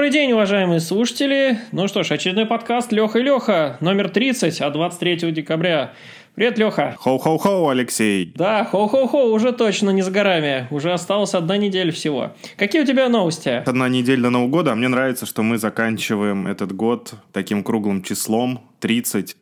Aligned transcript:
Добрый 0.00 0.12
день, 0.12 0.32
уважаемые 0.32 0.80
слушатели. 0.80 1.58
Ну 1.72 1.86
что 1.86 2.02
ж, 2.04 2.12
очередной 2.12 2.46
подкаст 2.46 2.90
Леха 2.90 3.18
и 3.18 3.22
Леха, 3.22 3.76
номер 3.80 4.08
30 4.08 4.62
от 4.62 4.72
23 4.72 5.30
декабря. 5.30 5.92
Привет, 6.34 6.56
Леха. 6.56 6.96
Хоу-хоу-хоу, 6.98 7.68
Алексей. 7.68 8.32
Да, 8.34 8.64
хоу-хоу-хоу, 8.64 9.30
уже 9.30 9.52
точно 9.52 9.90
не 9.90 10.00
за 10.00 10.10
горами. 10.10 10.66
Уже 10.70 10.94
осталась 10.94 11.34
одна 11.34 11.58
неделя 11.58 11.92
всего. 11.92 12.32
Какие 12.56 12.80
у 12.80 12.86
тебя 12.86 13.10
новости? 13.10 13.50
Одна 13.50 13.90
неделя 13.90 14.22
до 14.22 14.30
Нового 14.30 14.48
года, 14.48 14.72
а 14.72 14.74
мне 14.74 14.88
нравится, 14.88 15.26
что 15.26 15.42
мы 15.42 15.58
заканчиваем 15.58 16.46
этот 16.46 16.72
год 16.72 17.12
таким 17.32 17.62
круглым 17.62 18.02
числом, 18.02 18.62
30. 18.80 19.36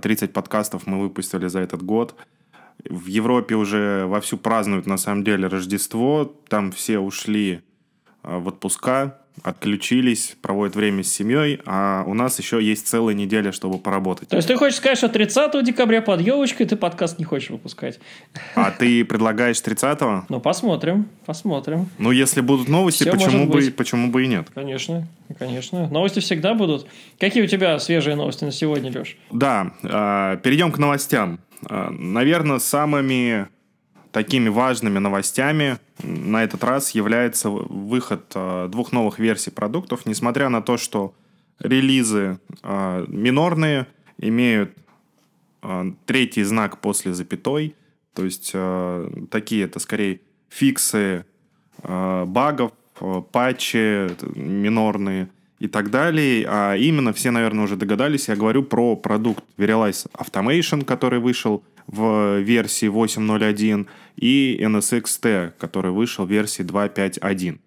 30 0.00 0.30
а, 0.30 0.32
подкастов 0.32 0.86
мы 0.86 1.00
выпустили 1.00 1.48
за 1.48 1.58
этот 1.58 1.82
год. 1.82 2.14
В 2.88 3.06
Европе 3.06 3.56
уже 3.56 4.04
вовсю 4.06 4.36
празднуют, 4.36 4.86
на 4.86 4.96
самом 4.96 5.24
деле, 5.24 5.48
Рождество. 5.48 6.32
Там 6.46 6.70
все 6.70 7.00
ушли 7.00 7.62
а, 8.22 8.38
в 8.38 8.46
отпуска, 8.46 9.18
отключились, 9.42 10.36
проводят 10.40 10.76
время 10.76 11.02
с 11.02 11.08
семьей, 11.08 11.60
а 11.66 12.04
у 12.06 12.14
нас 12.14 12.38
еще 12.38 12.62
есть 12.62 12.86
целая 12.86 13.14
неделя, 13.14 13.52
чтобы 13.52 13.78
поработать. 13.78 14.28
То 14.28 14.36
есть 14.36 14.48
ты 14.48 14.56
хочешь 14.56 14.78
сказать, 14.78 14.98
что 14.98 15.08
30 15.08 15.64
декабря 15.64 16.00
под 16.02 16.20
елочкой 16.20 16.66
ты 16.66 16.76
подкаст 16.76 17.18
не 17.18 17.24
хочешь 17.24 17.50
выпускать? 17.50 17.98
А 18.54 18.70
ты 18.70 19.04
предлагаешь 19.04 19.56
30-го? 19.56 20.26
Ну, 20.28 20.40
посмотрим, 20.40 21.08
посмотрим. 21.26 21.88
Ну, 21.98 22.12
если 22.12 22.40
будут 22.40 22.68
новости, 22.68 23.10
почему 23.10 23.46
бы, 23.46 23.70
почему 23.76 24.10
бы 24.10 24.24
и 24.24 24.28
нет? 24.28 24.48
Конечно, 24.54 25.06
конечно. 25.38 25.88
Новости 25.88 26.20
всегда 26.20 26.54
будут. 26.54 26.86
Какие 27.18 27.42
у 27.42 27.46
тебя 27.46 27.78
свежие 27.80 28.16
новости 28.16 28.44
на 28.44 28.52
сегодня, 28.52 28.92
Леш? 28.92 29.16
Да, 29.30 29.72
э, 29.82 30.38
перейдем 30.42 30.70
к 30.70 30.78
новостям. 30.78 31.40
Э, 31.68 31.90
наверное, 31.90 32.58
самыми 32.58 33.48
такими 34.14 34.48
важными 34.48 35.00
новостями 35.00 35.78
на 36.00 36.44
этот 36.44 36.62
раз 36.62 36.92
является 36.92 37.50
выход 37.50 38.30
э, 38.36 38.68
двух 38.70 38.92
новых 38.92 39.18
версий 39.18 39.50
продуктов, 39.50 40.06
несмотря 40.06 40.48
на 40.48 40.62
то, 40.62 40.76
что 40.76 41.14
релизы 41.58 42.38
э, 42.62 43.04
минорные 43.08 43.88
имеют 44.18 44.70
э, 45.62 45.92
третий 46.06 46.44
знак 46.44 46.80
после 46.80 47.12
запятой, 47.12 47.74
то 48.14 48.24
есть 48.24 48.54
такие 49.32 49.64
это 49.64 49.80
скорее 49.80 50.20
фиксы 50.48 51.24
багов, 51.82 52.70
патчи 53.32 54.08
минорные 54.38 55.28
и 55.58 55.66
так 55.66 55.90
далее. 55.90 56.46
А 56.48 56.76
именно 56.76 57.12
все, 57.12 57.32
наверное, 57.32 57.64
уже 57.64 57.74
догадались, 57.74 58.28
я 58.28 58.36
говорю 58.36 58.62
про 58.62 58.94
продукт 58.94 59.42
Verialize 59.58 60.08
Automation, 60.12 60.84
который 60.84 61.18
вышел 61.18 61.64
в 61.86 62.38
версии 62.40 62.88
8.0.1 62.88 63.86
и 64.16 64.58
NSX-T, 64.60 65.54
который 65.58 65.92
вышел 65.92 66.24
в 66.24 66.30
версии 66.30 66.64
2.5.1. 66.64 67.58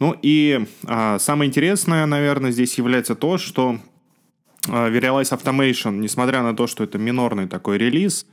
Ну 0.00 0.16
и 0.22 0.64
а, 0.86 1.18
самое 1.18 1.48
интересное, 1.48 2.06
наверное, 2.06 2.52
здесь 2.52 2.78
является 2.78 3.14
то, 3.14 3.36
что 3.38 3.78
а, 4.68 4.90
Verialize 4.90 5.36
Automation, 5.36 5.98
несмотря 5.98 6.42
на 6.42 6.54
то, 6.54 6.66
что 6.66 6.84
это 6.84 6.98
минорный 6.98 7.48
такой 7.48 7.78
релиз, 7.78 8.26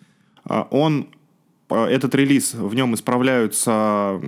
а, 0.44 0.68
он, 0.70 1.10
а, 1.70 1.88
этот 1.88 2.14
релиз, 2.14 2.54
в 2.54 2.76
нем 2.76 2.94
исправляются 2.94 4.22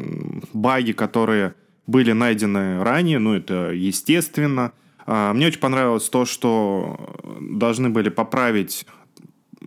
баги, 0.53 0.93
которые 0.93 1.53
были 1.85 2.11
найдены 2.11 2.83
ранее, 2.83 3.19
ну 3.19 3.33
это 3.33 3.71
естественно. 3.71 4.73
А, 5.05 5.33
мне 5.33 5.47
очень 5.47 5.59
понравилось 5.59 6.09
то, 6.09 6.25
что 6.25 6.99
должны 7.39 7.89
были 7.89 8.09
поправить 8.09 8.85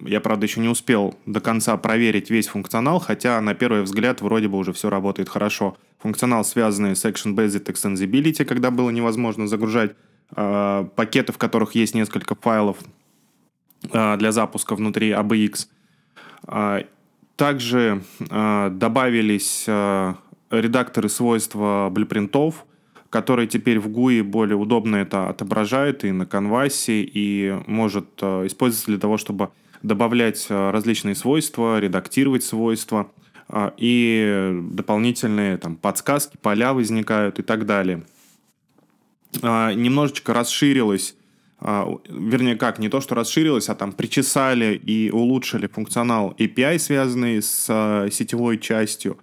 я, 0.01 0.21
правда, 0.21 0.47
еще 0.47 0.61
не 0.61 0.69
успел 0.69 1.15
до 1.27 1.41
конца 1.41 1.77
проверить 1.77 2.31
весь 2.31 2.49
функционал, 2.49 2.99
хотя 2.99 3.41
на 3.41 3.55
первый 3.55 3.83
взгляд 3.83 4.21
вроде 4.21 4.49
бы 4.49 4.59
уже 4.59 4.73
все 4.73 4.91
работает 4.91 5.29
хорошо. 5.29 5.77
Функционал, 5.99 6.45
связанный 6.45 6.97
с 6.97 7.05
Action 7.05 7.35
Based 7.35 7.65
Extensibility, 7.67 8.45
когда 8.45 8.71
было 8.71 8.91
невозможно 8.91 9.47
загружать 9.47 9.95
э, 10.35 10.89
пакеты, 10.97 11.33
в 11.33 11.39
которых 11.39 11.75
есть 11.75 11.95
несколько 11.95 12.35
файлов 12.35 12.79
э, 13.93 14.17
для 14.17 14.33
запуска 14.33 14.75
внутри 14.75 15.11
ABX. 15.11 15.67
Э, 16.49 16.85
также 17.37 18.03
э, 18.19 18.71
добавились 18.73 19.65
э, 19.67 20.15
редакторы 20.51 21.09
свойства 21.09 21.89
блюпринтов, 21.91 22.67
которые 23.11 23.49
теперь 23.49 23.81
в 23.81 23.89
GUI 23.89 24.23
более 24.23 24.57
удобно 24.57 24.97
это 24.97 25.29
отображают 25.29 26.05
и 26.05 26.13
на 26.13 26.27
канвасе, 26.27 27.03
и 27.03 27.59
может 27.67 28.07
э, 28.23 28.47
использоваться 28.47 28.91
для 28.91 28.99
того, 28.99 29.17
чтобы 29.17 29.51
добавлять 29.83 30.47
э, 30.49 30.71
различные 30.71 31.15
свойства, 31.15 31.79
редактировать 31.79 32.45
свойства, 32.45 33.11
э, 33.49 33.71
и 33.77 34.59
дополнительные 34.73 35.57
там, 35.59 35.77
подсказки, 35.77 36.37
поля 36.41 36.73
возникают 36.73 37.39
и 37.39 37.43
так 37.43 37.67
далее. 37.67 38.03
Э, 39.43 39.73
немножечко 39.73 40.35
расширилось, 40.35 41.17
вернее 41.61 42.57
как, 42.57 42.79
не 42.79 42.89
то, 42.89 43.03
что 43.03 43.15
расширилось, 43.15 43.69
а 43.69 43.75
там 43.75 43.93
причесали 43.93 44.77
и 44.77 45.11
улучшили 45.11 45.67
функционал 45.67 46.35
API, 46.39 46.79
связанный 46.79 47.43
с 47.43 47.67
сетевой 48.11 48.57
частью, 48.57 49.19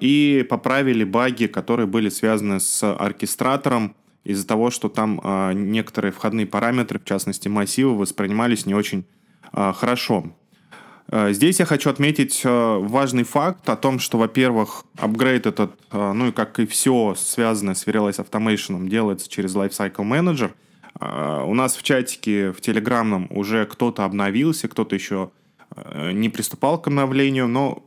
и 0.00 0.44
поправили 0.50 1.04
баги, 1.04 1.46
которые 1.46 1.86
были 1.86 2.08
связаны 2.08 2.58
с 2.58 2.82
оркестратором, 2.82 3.94
из-за 4.24 4.44
того, 4.44 4.72
что 4.72 4.88
там 4.88 5.20
некоторые 5.54 6.10
входные 6.10 6.46
параметры, 6.46 6.98
в 6.98 7.04
частности 7.04 7.46
массивы, 7.46 7.96
воспринимались 7.96 8.66
не 8.66 8.74
очень 8.74 9.04
хорошо. 9.52 10.32
А, 11.12 11.30
здесь 11.32 11.60
я 11.60 11.66
хочу 11.66 11.90
отметить 11.90 12.40
а, 12.44 12.78
важный 12.78 13.24
факт 13.24 13.68
о 13.68 13.76
том, 13.76 13.98
что, 13.98 14.16
во-первых, 14.16 14.84
апгрейд 14.96 15.46
этот, 15.46 15.72
ну 15.92 16.28
и 16.28 16.32
как 16.32 16.58
и 16.58 16.66
все 16.66 17.14
связанное 17.16 17.74
с 17.74 17.86
Verialize 17.86 18.26
Automation, 18.26 18.88
делается 18.88 19.28
через 19.28 19.54
Lifecycle 19.54 19.96
Manager. 19.96 20.52
У 21.44 21.54
нас 21.54 21.76
в 21.76 21.82
чатике, 21.82 22.52
в 22.52 22.60
Телеграмном 22.60 23.26
уже 23.30 23.66
кто-то 23.66 24.04
обновился, 24.04 24.68
кто-то 24.68 24.94
еще 24.94 25.30
не 26.12 26.28
приступал 26.28 26.80
к 26.80 26.86
обновлению, 26.88 27.48
но 27.48 27.82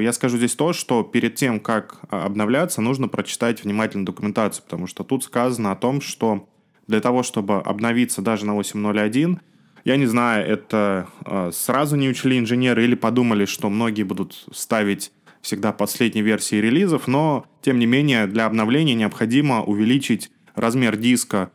я 0.00 0.12
скажу 0.12 0.36
здесь 0.38 0.54
то, 0.54 0.72
что 0.72 1.02
перед 1.02 1.34
тем, 1.34 1.58
как 1.58 2.00
обновляться, 2.10 2.80
нужно 2.80 3.08
прочитать 3.08 3.64
внимательно 3.64 4.06
документацию, 4.06 4.62
потому 4.62 4.86
что 4.86 5.02
тут 5.02 5.24
сказано 5.24 5.72
о 5.72 5.76
том, 5.76 6.00
что 6.00 6.48
для 6.86 7.00
того, 7.00 7.24
чтобы 7.24 7.56
обновиться 7.56 8.22
даже 8.22 8.46
на 8.46 8.52
8.0.1, 8.52 9.40
я 9.84 9.96
не 9.96 10.06
знаю, 10.06 10.46
это 10.46 11.08
э, 11.24 11.50
сразу 11.52 11.96
не 11.96 12.08
учли 12.08 12.38
инженеры 12.38 12.84
или 12.84 12.94
подумали, 12.94 13.44
что 13.44 13.70
многие 13.70 14.02
будут 14.02 14.46
ставить 14.52 15.12
всегда 15.40 15.72
последние 15.72 16.24
версии 16.24 16.56
релизов, 16.56 17.08
но, 17.08 17.46
тем 17.62 17.78
не 17.78 17.86
менее, 17.86 18.26
для 18.26 18.46
обновления 18.46 18.94
необходимо 18.94 19.62
увеличить 19.62 20.30
размер 20.54 20.96
диска 20.96 21.50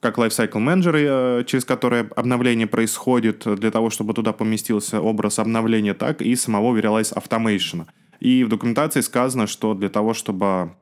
как 0.00 0.18
Lifecycle 0.18 0.52
Manager, 0.54 1.40
э, 1.40 1.44
через 1.44 1.64
который 1.64 2.02
обновление 2.08 2.66
происходит, 2.66 3.46
для 3.46 3.70
того, 3.70 3.88
чтобы 3.88 4.14
туда 4.14 4.32
поместился 4.32 5.00
образ 5.00 5.38
обновления, 5.38 5.94
так 5.94 6.20
и 6.20 6.34
самого 6.34 6.76
Verialize 6.76 7.14
Automation. 7.14 7.86
И 8.18 8.42
в 8.44 8.48
документации 8.48 9.00
сказано, 9.00 9.46
что 9.46 9.74
для 9.74 9.88
того, 9.88 10.12
чтобы 10.12 10.72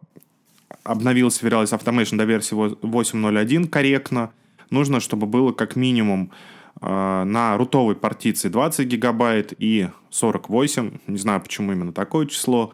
обновился 0.84 1.46
Verialize 1.46 1.78
Automation 1.78 2.16
до 2.16 2.24
версии 2.24 2.54
8.0.1 2.54 3.68
корректно, 3.68 4.30
нужно, 4.70 5.00
чтобы 5.00 5.26
было 5.26 5.52
как 5.52 5.76
минимум 5.76 6.30
на 6.80 7.56
рутовой 7.58 7.94
партиции 7.94 8.48
20 8.48 8.86
гигабайт 8.86 9.52
и 9.58 9.88
48, 10.10 10.98
не 11.06 11.18
знаю 11.18 11.40
почему 11.40 11.72
именно 11.72 11.92
такое 11.92 12.26
число, 12.26 12.72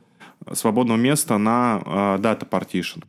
свободного 0.53 0.99
места 0.99 1.39
на 1.39 1.83
э, 1.85 1.91
Data 2.21 2.49
Partition. 2.49 3.05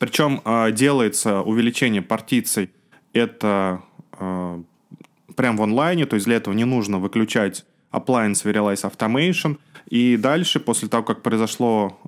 Причем 0.00 0.40
э, 0.44 0.72
делается 0.72 1.40
увеличение 1.42 2.02
партиций 2.02 2.70
это 3.12 3.82
прямо 5.36 5.58
в 5.58 5.62
онлайне, 5.62 6.06
то 6.06 6.14
есть 6.14 6.26
для 6.26 6.36
этого 6.36 6.54
не 6.54 6.64
нужно 6.64 6.98
выключать 6.98 7.64
appliance 7.90 8.44
Verialize 8.44 8.90
Automation. 8.90 9.58
И 9.88 10.16
дальше, 10.16 10.60
после 10.60 10.88
того, 10.88 11.02
как 11.02 11.22
произошло 11.22 11.98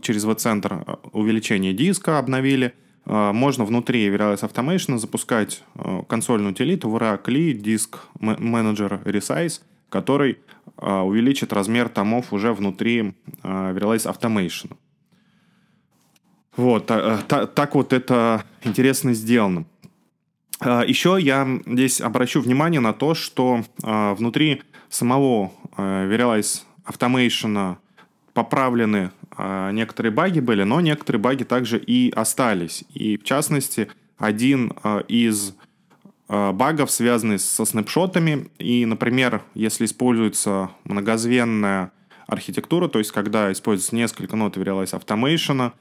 через 0.00 0.24
vCenter 0.24 0.98
увеличение 1.12 1.74
диска, 1.74 2.18
обновили– 2.18 2.72
можно 3.10 3.64
внутри 3.64 4.08
Verialize 4.08 4.48
Automation 4.48 4.96
запускать 4.96 5.64
а, 5.74 6.04
консольную 6.04 6.52
утилиту 6.52 6.88
VRA-CLI 6.88 7.60
Disk 7.60 7.98
Manager 8.20 9.02
Resize, 9.02 9.62
который 9.88 10.38
а, 10.76 11.02
увеличит 11.02 11.52
размер 11.52 11.88
томов 11.88 12.32
уже 12.32 12.52
внутри 12.52 13.14
Verialize 13.42 14.06
Automation. 14.06 14.76
Вот, 16.56 16.86
так 16.86 17.74
вот 17.74 17.92
это 17.92 18.44
интересно 18.62 19.12
сделано. 19.14 19.64
Еще 20.60 21.16
я 21.20 21.48
здесь 21.66 22.00
обращу 22.00 22.40
внимание 22.40 22.80
на 22.80 22.92
то, 22.92 23.14
что 23.14 23.64
внутри 23.78 24.62
самого 24.88 25.52
Verialize 25.76 26.62
Automation 26.84 27.76
поправлены 28.34 29.10
некоторые 29.72 30.12
баги 30.12 30.40
были, 30.40 30.64
но 30.64 30.80
некоторые 30.80 31.20
баги 31.20 31.44
также 31.44 31.78
и 31.78 32.10
остались. 32.10 32.84
И 32.94 33.16
в 33.16 33.24
частности, 33.24 33.88
один 34.20 34.74
а, 34.82 35.00
из 35.08 35.56
а, 36.28 36.52
багов, 36.52 36.90
связанный 36.90 37.38
со 37.38 37.64
снапшотами. 37.64 38.48
И, 38.58 38.84
например, 38.84 39.42
если 39.54 39.86
используется 39.86 40.70
многозвенная 40.84 41.90
архитектура, 42.26 42.86
то 42.86 42.98
есть 42.98 43.10
когда 43.10 43.50
используется 43.50 43.96
несколько 43.96 44.36
нот 44.36 44.56
Verialize 44.56 44.92
Automation, 44.92 45.72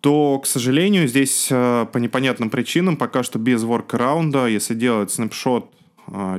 то, 0.00 0.38
к 0.38 0.46
сожалению, 0.46 1.06
здесь 1.06 1.48
по 1.50 1.98
непонятным 1.98 2.48
причинам 2.48 2.96
пока 2.96 3.22
что 3.22 3.38
без 3.38 3.62
воркараунда, 3.62 4.46
если 4.46 4.74
делать 4.74 5.10
снапшот 5.10 5.70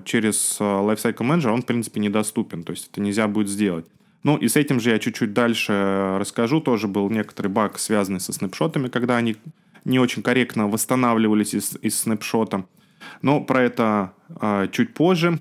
через 0.03 0.59
Lifecycle 0.59 1.17
Manager, 1.17 1.51
он, 1.51 1.61
в 1.61 1.67
принципе, 1.67 1.99
недоступен. 1.99 2.63
То 2.63 2.71
есть 2.71 2.89
это 2.91 3.01
нельзя 3.01 3.27
будет 3.27 3.49
сделать. 3.49 3.85
Ну 4.23 4.37
и 4.37 4.47
с 4.47 4.55
этим 4.55 4.79
же 4.79 4.91
я 4.91 4.99
чуть-чуть 4.99 5.33
дальше 5.33 6.17
расскажу. 6.19 6.61
Тоже 6.61 6.87
был 6.87 7.09
некоторый 7.09 7.47
баг, 7.47 7.79
связанный 7.79 8.19
со 8.19 8.33
снапшотами, 8.33 8.87
когда 8.87 9.17
они 9.17 9.37
не 9.83 9.99
очень 9.99 10.21
корректно 10.21 10.67
восстанавливались 10.67 11.55
из, 11.55 11.75
из 11.81 11.99
снапшота. 11.99 12.65
Но 13.21 13.41
про 13.41 13.63
это 13.63 14.13
э, 14.39 14.67
чуть 14.71 14.93
позже. 14.93 15.39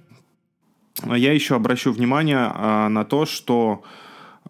Я 1.05 1.32
еще 1.32 1.56
обращу 1.56 1.93
внимание 1.93 2.50
э, 2.55 2.88
на 2.88 3.05
то, 3.05 3.27
что 3.27 3.82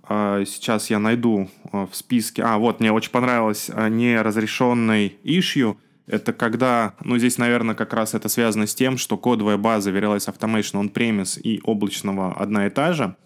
э, 0.09 0.45
сейчас 0.47 0.91
я 0.91 1.01
найду 1.01 1.51
э, 1.73 1.87
в 1.91 1.97
списке... 1.97 2.43
А, 2.43 2.59
вот, 2.59 2.79
мне 2.79 2.93
очень 2.93 3.11
понравилось 3.11 3.69
э, 3.69 3.89
неразрешенный 3.89 5.17
issue. 5.25 5.77
Это 6.07 6.33
когда, 6.33 6.95
ну, 7.05 7.19
здесь, 7.19 7.39
наверное, 7.39 7.75
как 7.75 7.93
раз 7.95 8.15
это 8.15 8.29
связано 8.29 8.67
с 8.67 8.75
тем, 8.75 8.97
что 8.97 9.17
кодовая 9.17 9.57
база 9.57 9.91
Verialize 9.91 10.33
Automation 10.33 10.83
on-premise 10.83 11.41
и 11.41 11.61
облачного 11.65 12.33
одна 12.33 12.67
и 12.67 12.71
та 12.71 12.93
же. 12.93 13.17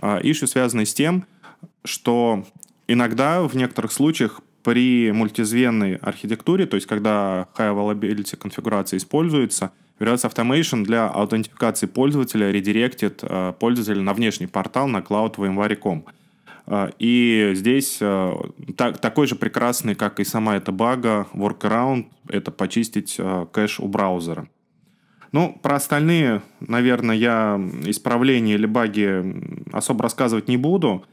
Э, 0.00 0.20
issue 0.22 0.46
связано 0.46 0.84
с 0.84 0.94
тем, 0.94 1.26
что 1.84 2.44
иногда 2.88 3.42
в 3.42 3.54
некоторых 3.56 3.92
случаях 3.92 4.40
при 4.62 5.10
мультизвенной 5.12 5.96
архитектуре, 5.96 6.66
то 6.66 6.74
есть 6.74 6.86
когда 6.86 7.48
high 7.56 7.74
availability 7.74 8.36
конфигурация 8.36 8.98
используется, 8.98 9.72
Veritas 9.98 10.30
Automation 10.30 10.84
для 10.84 11.08
аутентификации 11.08 11.86
пользователя 11.86 12.50
редиректит 12.50 13.20
э, 13.22 13.52
пользователя 13.58 14.02
на 14.02 14.14
внешний 14.14 14.46
портал 14.46 14.88
на 14.88 14.98
cloud 14.98 15.36
VMware.com. 15.36 16.04
Э, 16.66 16.90
и 16.98 17.52
здесь 17.54 17.98
так, 18.76 18.98
такой 18.98 19.26
же 19.26 19.34
прекрасный, 19.34 19.94
как 19.94 20.20
и 20.20 20.24
сама 20.24 20.56
эта 20.56 20.72
бага, 20.72 21.26
workaround, 21.34 22.06
это 22.28 22.50
почистить 22.50 23.18
кэш 23.52 23.80
у 23.80 23.88
браузера. 23.88 24.48
Ну, 25.32 25.58
про 25.62 25.76
остальные, 25.76 26.42
наверное, 26.60 27.14
я 27.14 27.60
исправления 27.84 28.54
или 28.54 28.66
баги 28.66 29.24
особо 29.72 30.02
рассказывать 30.02 30.48
не 30.48 30.56
буду. 30.56 31.04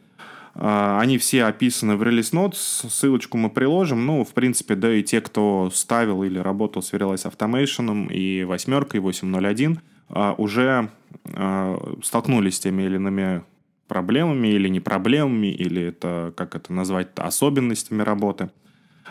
А, 0.55 0.99
они 0.99 1.19
все 1.19 1.43
описаны 1.43 1.97
в 1.97 2.03
Release 2.03 2.33
Notes, 2.33 2.89
ссылочку 2.89 3.37
мы 3.37 3.49
приложим. 3.51 4.05
Ну, 4.05 4.23
в 4.23 4.33
принципе, 4.33 4.75
да 4.75 4.91
и 4.91 5.03
те, 5.03 5.21
кто 5.21 5.69
ставил 5.71 6.23
или 6.23 6.39
работал 6.39 6.81
с 6.81 6.91
Verialize 6.91 7.31
Automation 7.31 8.11
и 8.11 8.43
восьмеркой, 8.43 9.01
8.0.1, 9.01 9.77
а, 10.09 10.33
уже 10.37 10.89
а, 11.35 11.95
столкнулись 12.03 12.55
с 12.55 12.59
теми 12.59 12.83
или 12.83 12.95
иными 12.95 13.43
проблемами 13.87 14.47
или 14.47 14.67
не 14.67 14.79
проблемами, 14.79 15.47
или 15.47 15.83
это, 15.83 16.33
как 16.35 16.55
это 16.55 16.73
назвать, 16.73 17.07
особенностями 17.15 18.01
работы. 18.01 18.49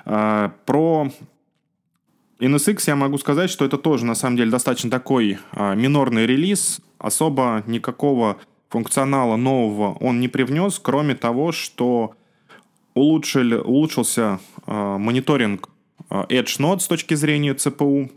Про 0.04 1.10
NSX 2.38 2.82
я 2.86 2.96
могу 2.96 3.18
сказать, 3.18 3.50
что 3.50 3.64
это 3.64 3.78
тоже, 3.78 4.04
на 4.04 4.14
самом 4.14 4.36
деле, 4.36 4.50
достаточно 4.50 4.90
такой 4.90 5.38
минорный 5.54 6.26
релиз, 6.26 6.80
особо 6.98 7.62
никакого 7.66 8.38
функционала 8.68 9.36
нового 9.36 9.94
он 10.00 10.20
не 10.20 10.28
привнес, 10.28 10.78
кроме 10.78 11.14
того, 11.14 11.52
что 11.52 12.14
улучшили, 12.94 13.54
улучшился 13.54 14.40
э, 14.66 14.96
мониторинг 14.98 15.68
э, 16.10 16.24
Edge 16.28 16.58
Node 16.58 16.80
с 16.80 16.88
точки 16.88 17.14
зрения 17.14 17.54
CPU. 17.54 18.10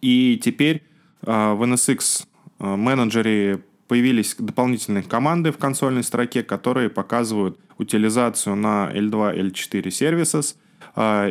И 0.00 0.40
теперь 0.42 0.82
э, 1.22 1.52
в 1.52 1.62
NSX 1.62 2.26
э, 2.58 2.76
менеджере 2.76 3.62
появились 3.86 4.34
дополнительные 4.38 5.02
команды 5.02 5.52
в 5.52 5.58
консольной 5.58 6.02
строке, 6.02 6.42
которые 6.42 6.90
показывают 6.90 7.58
утилизацию 7.78 8.56
на 8.56 8.90
L2, 8.92 9.38
L4 9.38 9.84
services 9.86 10.56
э, 10.56 10.67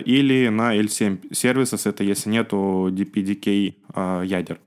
или 0.05 0.47
на 0.47 0.77
L7 0.77 1.31
services, 1.31 1.89
это 1.89 2.03
если 2.03 2.29
нету 2.29 2.89
DPDK 2.89 3.75
э, 3.95 4.23
ядер. 4.25 4.59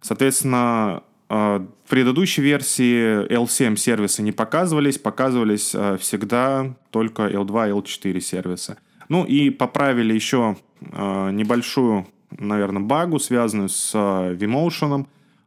Соответственно, 0.00 1.04
а, 1.34 1.66
в 1.86 1.88
предыдущей 1.88 2.42
версии 2.42 3.26
L7 3.26 3.76
сервисы 3.76 4.22
не 4.22 4.32
показывались, 4.32 4.98
показывались 4.98 5.72
а, 5.74 5.96
всегда 5.96 6.74
только 6.90 7.22
L2, 7.22 7.70
L4 7.72 8.20
сервисы. 8.20 8.76
Ну 9.08 9.24
и 9.24 9.48
поправили 9.48 10.12
еще 10.12 10.58
а, 10.92 11.30
небольшую, 11.30 12.06
наверное, 12.30 12.82
багу, 12.82 13.18
связанную 13.18 13.70
с 13.70 13.94
vMotion. 13.94 15.06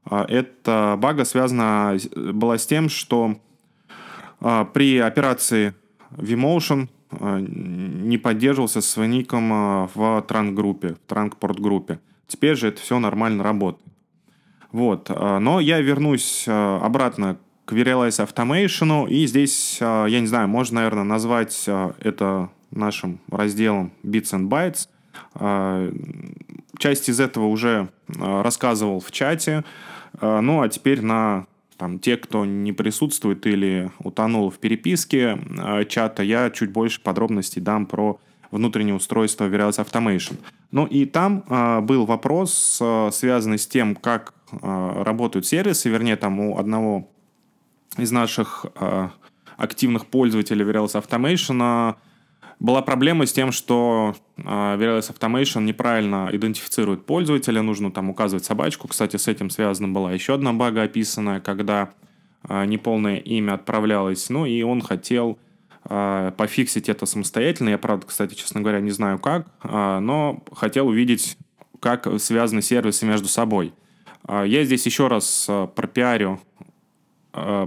Эта 0.10 0.96
бага 1.00 1.24
связана 1.24 1.98
была 2.16 2.58
с 2.60 2.68
тем, 2.68 2.90
что 2.90 3.38
при 4.40 5.00
операции 5.00 5.74
vMotion 6.12 6.90
не 7.20 8.18
поддерживался 8.18 8.82
с 8.82 9.02
ником 9.06 9.88
в 9.94 10.24
транк-группе, 10.28 10.96
в 10.96 11.00
транк-порт-группе. 11.08 12.00
Теперь 12.28 12.56
же 12.56 12.68
это 12.70 12.82
все 12.82 13.00
нормально 13.00 13.44
работает. 13.44 13.86
Вот. 14.72 15.10
А, 15.10 15.40
но 15.40 15.60
я 15.60 15.80
вернусь 15.80 16.46
обратно 16.48 17.38
к 17.66 17.74
Verialize 17.74 18.28
Automation, 18.28 19.08
и 19.10 19.26
здесь, 19.26 19.78
я 19.82 20.20
не 20.20 20.28
знаю, 20.28 20.48
можно, 20.48 20.82
наверное, 20.82 21.04
назвать 21.04 21.64
это 21.68 22.50
нашим 22.72 23.20
разделом 23.32 23.92
Bits 24.04 24.34
and 24.34 24.50
Bytes. 24.50 24.88
Часть 26.78 27.10
из 27.10 27.20
этого 27.20 27.46
уже 27.46 27.90
рассказывал 28.08 29.00
в 29.00 29.12
чате. 29.12 29.64
Ну, 30.22 30.62
а 30.62 30.70
теперь 30.70 31.02
на 31.02 31.48
там, 31.78 32.00
те, 32.00 32.18
кто 32.18 32.46
не 32.46 32.74
присутствует 32.74 33.46
или 33.46 33.92
утонул 34.00 34.50
в 34.50 34.60
переписке 34.60 35.40
чата, 35.90 36.24
я 36.24 36.50
чуть 36.50 36.72
больше 36.72 37.02
подробностей 37.02 37.62
дам 37.62 37.86
про 37.86 38.20
внутреннее 38.52 38.96
устройство 38.96 39.50
Verialize 39.50 39.86
Automation. 39.86 40.38
Ну 40.72 40.86
и 40.86 41.06
там 41.06 41.44
был 41.86 42.06
вопрос, 42.06 42.82
связанный 43.12 43.58
с 43.58 43.68
тем, 43.68 43.96
как 43.96 44.36
Э, 44.52 45.04
работают 45.04 45.46
сервисы, 45.46 45.90
вернее, 45.90 46.16
там 46.16 46.40
у 46.40 46.58
одного 46.58 47.10
из 47.98 48.12
наших 48.12 48.66
э, 48.76 49.10
активных 49.58 50.06
пользователей 50.08 50.66
Verilis 50.66 51.02
Automation 51.02 51.96
была 52.60 52.82
проблема 52.82 53.26
с 53.26 53.34
тем, 53.34 53.52
что 53.52 54.16
э, 54.38 54.42
Verilis 54.42 55.14
Automation 55.14 55.64
неправильно 55.64 56.30
идентифицирует 56.32 57.06
пользователя, 57.06 57.62
нужно 57.62 57.92
там 57.92 58.10
указывать 58.10 58.46
собачку. 58.46 58.88
Кстати, 58.88 59.18
с 59.18 59.28
этим 59.28 59.50
связана 59.50 59.88
была 59.88 60.12
еще 60.12 60.34
одна 60.36 60.54
бага 60.54 60.84
описанная, 60.84 61.40
когда 61.40 61.92
неполное 62.48 63.18
имя 63.18 63.54
отправлялось, 63.54 64.30
ну 64.30 64.46
и 64.46 64.62
он 64.62 64.80
хотел 64.80 65.40
пофиксить 65.84 66.90
это 66.90 67.08
самостоятельно. 67.08 67.70
Я, 67.70 67.80
правда, 67.80 68.06
кстати, 68.06 68.36
честно 68.36 68.62
говоря, 68.62 68.82
не 68.82 68.92
знаю 68.92 69.18
как, 69.18 69.48
но 69.64 70.44
хотел 70.52 70.88
увидеть, 70.88 71.40
как 71.80 72.08
связаны 72.20 72.62
сервисы 72.62 73.08
между 73.08 73.28
собой– 73.28 73.74
а, 74.28 74.44
я 74.44 74.64
здесь 74.64 74.86
еще 74.86 75.08
раз 75.08 75.46
а, 75.48 75.68
пропиарю 75.68 76.40
а, 76.60 76.65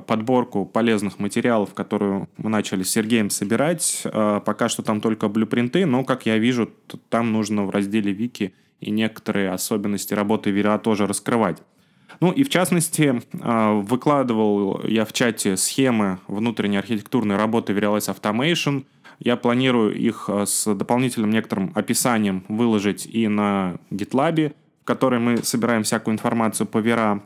подборку 0.07 0.65
полезных 0.65 1.19
материалов, 1.19 1.75
которую 1.75 2.29
мы 2.39 2.49
начали 2.49 2.83
с 2.83 2.91
Сергеем 2.91 3.29
собирать. 3.29 4.03
Пока 4.03 4.71
что 4.71 4.83
там 4.83 5.03
только 5.03 5.29
блюпринты, 5.29 5.85
но, 5.85 6.05
как 6.05 6.25
я 6.25 6.39
вижу, 6.39 6.71
там 7.11 7.33
нужно 7.33 7.65
в 7.65 7.71
разделе 7.71 8.13
Вики 8.13 8.55
и 8.81 8.91
некоторые 8.91 9.51
особенности 9.51 10.15
работы 10.15 10.51
Вера 10.51 10.79
тоже 10.79 11.07
раскрывать. 11.07 11.63
Ну 12.21 12.33
и 12.33 12.45
в 12.45 12.49
частности, 12.49 13.23
выкладывал 13.33 14.81
я 14.85 15.05
в 15.05 15.13
чате 15.13 15.57
схемы 15.59 16.19
внутренней 16.27 16.79
архитектурной 16.79 17.37
работы 17.37 17.75
Verialize 17.75 18.09
Automation. 18.15 18.87
Я 19.19 19.37
планирую 19.37 19.95
их 19.95 20.31
с 20.31 20.75
дополнительным 20.75 21.31
некоторым 21.31 21.73
описанием 21.75 22.45
выложить 22.49 23.05
и 23.05 23.29
на 23.29 23.77
GitLab, 23.91 24.55
которой 24.85 25.21
мы 25.21 25.39
собираем 25.39 25.83
всякую 25.83 26.15
информацию 26.15 26.67
по 26.67 26.79
Вера. 26.79 27.23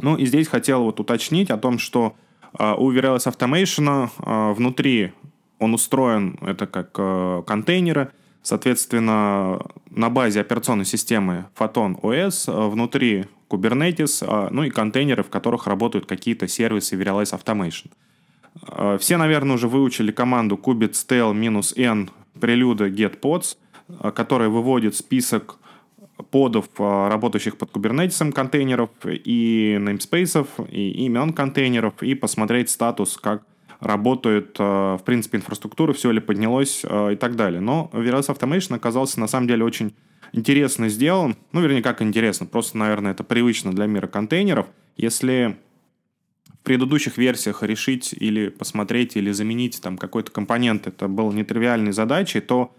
Ну 0.00 0.16
и 0.16 0.26
здесь 0.26 0.48
хотел 0.48 0.84
вот 0.84 1.00
уточнить 1.00 1.50
о 1.50 1.56
том, 1.56 1.78
что 1.78 2.14
э, 2.58 2.74
у 2.76 2.92
Vereless 2.92 3.26
Automation 3.26 4.08
э, 4.18 4.52
внутри 4.52 5.12
он 5.58 5.74
устроен, 5.74 6.38
это 6.42 6.66
как 6.66 6.90
э, 6.98 7.42
контейнеры, 7.46 8.10
соответственно, 8.42 9.60
на 9.90 10.10
базе 10.10 10.40
операционной 10.40 10.84
системы 10.84 11.46
Photon 11.56 12.00
OS, 12.00 12.52
э, 12.52 12.68
внутри 12.68 13.26
Kubernetes, 13.48 14.24
э, 14.26 14.48
ну 14.50 14.64
и 14.64 14.70
контейнеры, 14.70 15.22
в 15.22 15.30
которых 15.30 15.66
работают 15.66 16.06
какие-то 16.06 16.48
сервисы 16.48 16.96
Vereless 16.96 17.38
Automation. 17.38 17.90
Э, 18.68 18.98
все, 19.00 19.16
наверное, 19.16 19.54
уже 19.54 19.68
выучили 19.68 20.12
команду 20.12 20.56
kubectl-n 20.56 22.10
прелюда 22.40 22.88
getpods, 22.88 23.56
э, 23.88 24.10
которая 24.10 24.48
выводит 24.48 24.94
список 24.94 25.58
подов, 26.30 26.68
а, 26.78 27.08
работающих 27.08 27.56
под 27.56 27.70
кубернетисом 27.70 28.32
контейнеров, 28.32 28.90
и 29.04 29.76
namespace, 29.80 30.70
и 30.70 31.06
имен 31.06 31.32
контейнеров, 31.32 32.02
и 32.02 32.14
посмотреть 32.14 32.70
статус, 32.70 33.16
как 33.16 33.44
работает, 33.80 34.56
а, 34.58 34.96
в 34.96 35.04
принципе, 35.04 35.38
инфраструктура, 35.38 35.92
все 35.92 36.10
ли 36.10 36.20
поднялось 36.20 36.82
а, 36.84 37.10
и 37.10 37.16
так 37.16 37.36
далее. 37.36 37.60
Но 37.60 37.90
Veritas 37.92 38.28
Automation 38.28 38.76
оказался 38.76 39.20
на 39.20 39.26
самом 39.26 39.48
деле 39.48 39.64
очень 39.64 39.94
интересно 40.32 40.88
сделан. 40.88 41.36
Ну, 41.52 41.60
вернее, 41.60 41.82
как 41.82 42.02
интересно, 42.02 42.46
просто, 42.46 42.78
наверное, 42.78 43.12
это 43.12 43.24
привычно 43.24 43.72
для 43.72 43.86
мира 43.86 44.06
контейнеров. 44.06 44.66
Если 44.96 45.56
предыдущих 46.62 47.18
версиях 47.18 47.62
решить 47.62 48.14
или 48.18 48.48
посмотреть, 48.48 49.16
или 49.16 49.30
заменить 49.32 49.80
там 49.82 49.98
какой-то 49.98 50.32
компонент, 50.32 50.86
это 50.86 51.08
было 51.08 51.30
нетривиальной 51.30 51.92
задачей, 51.92 52.40
то 52.40 52.72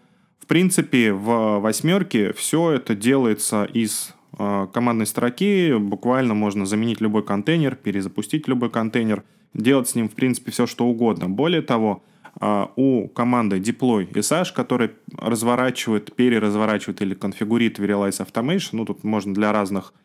в 0.46 0.48
принципе 0.48 1.12
в 1.12 1.58
восьмерке 1.58 2.32
все 2.34 2.74
это 2.74 2.94
делается 2.94 3.64
из 3.64 4.14
э, 4.38 4.68
командной 4.72 5.08
строки, 5.08 5.76
буквально 5.76 6.36
можно 6.36 6.68
заменить 6.68 7.02
любой 7.02 7.24
контейнер, 7.24 7.76
перезапустить 7.76 8.48
любой 8.48 8.70
контейнер, 8.70 9.24
делать 9.56 9.90
с 9.90 9.96
ним 9.96 10.08
в 10.08 10.12
принципе 10.12 10.52
все 10.52 10.68
что 10.68 10.86
угодно. 10.86 11.28
Более 11.28 11.64
того, 11.64 12.04
э, 12.40 12.66
у 12.76 13.08
команды 13.08 13.58
deploy 13.58 14.08
SH, 14.14 14.54
которая 14.54 14.92
разворачивает, 15.18 16.16
переразворачивает 16.16 17.02
или 17.02 17.16
конфигурирует 17.16 17.80
Verialize 17.80 18.24
Automation, 18.24 18.70
ну 18.74 18.86
тут 18.86 19.04
можно 19.04 19.34
для 19.34 19.52
разных 19.52 19.96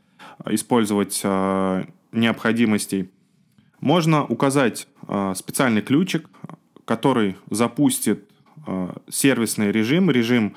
использовать 0.47 1.20
э, 1.23 1.85
необходимостей, 2.12 3.11
можно 3.80 4.25
указать 4.25 4.88
специальный 5.35 5.82
ключик, 5.82 6.30
который 6.87 7.37
запустит 7.50 8.29
сервисный 9.11 9.73
режим, 9.73 10.11
режим, 10.11 10.57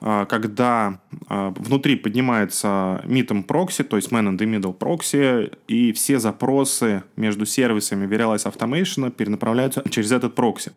э, 0.00 0.26
когда 0.28 1.00
э, 1.28 1.52
внутри 1.56 1.96
поднимается 1.96 3.02
MITM 3.04 3.44
прокси, 3.44 3.84
то 3.84 3.96
есть 3.96 4.10
Man 4.10 4.28
in 4.28 4.38
the 4.38 4.46
Middle 4.46 4.72
прокси, 4.72 5.50
и 5.66 5.92
все 5.92 6.18
запросы 6.18 7.02
между 7.16 7.46
сервисами 7.46 8.06
vRealize 8.06 8.52
Automation 8.52 9.10
перенаправляются 9.10 9.82
через 9.90 10.12
этот 10.12 10.34
прокси. 10.34 10.72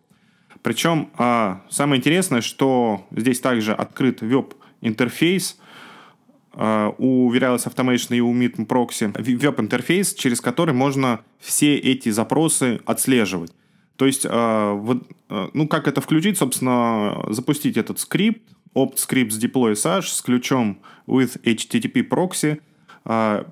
Причем 0.62 1.10
э, 1.18 1.56
самое 1.70 2.00
интересное, 2.00 2.42
что 2.42 3.06
здесь 3.12 3.40
также 3.40 3.74
открыт 3.74 4.22
веб-интерфейс, 4.22 5.58
у 6.54 7.32
vRealize 7.32 7.65
Automation 7.66 8.18
и 8.18 8.20
у 8.20 8.34
MITM 8.36 8.68
Proxy 8.68 9.10
веб-интерфейс, 9.38 10.13
через 10.13 10.42
который 10.42 10.74
можно 10.74 11.22
все 11.40 11.78
эти 11.78 12.10
запросы 12.10 12.82
отслеживать. 12.86 13.54
То 14.01 14.08
есть, 14.08 14.24
вот, 14.24 14.31
uh, 15.29 15.51
ну, 15.53 15.67
как 15.67 15.88
это 15.88 16.01
включить, 16.01 16.36
собственно, 16.36 17.24
запустить 17.29 17.77
этот 17.77 18.00
скрипт, 18.00 18.41
opt 18.74 18.96
scripts 18.96 19.39
deploy 19.39 19.74
SH 19.74 20.08
с 20.08 20.24
ключом 20.24 20.79
with 21.05 21.39
HTTP 21.43 22.10
proxy, 22.10 22.62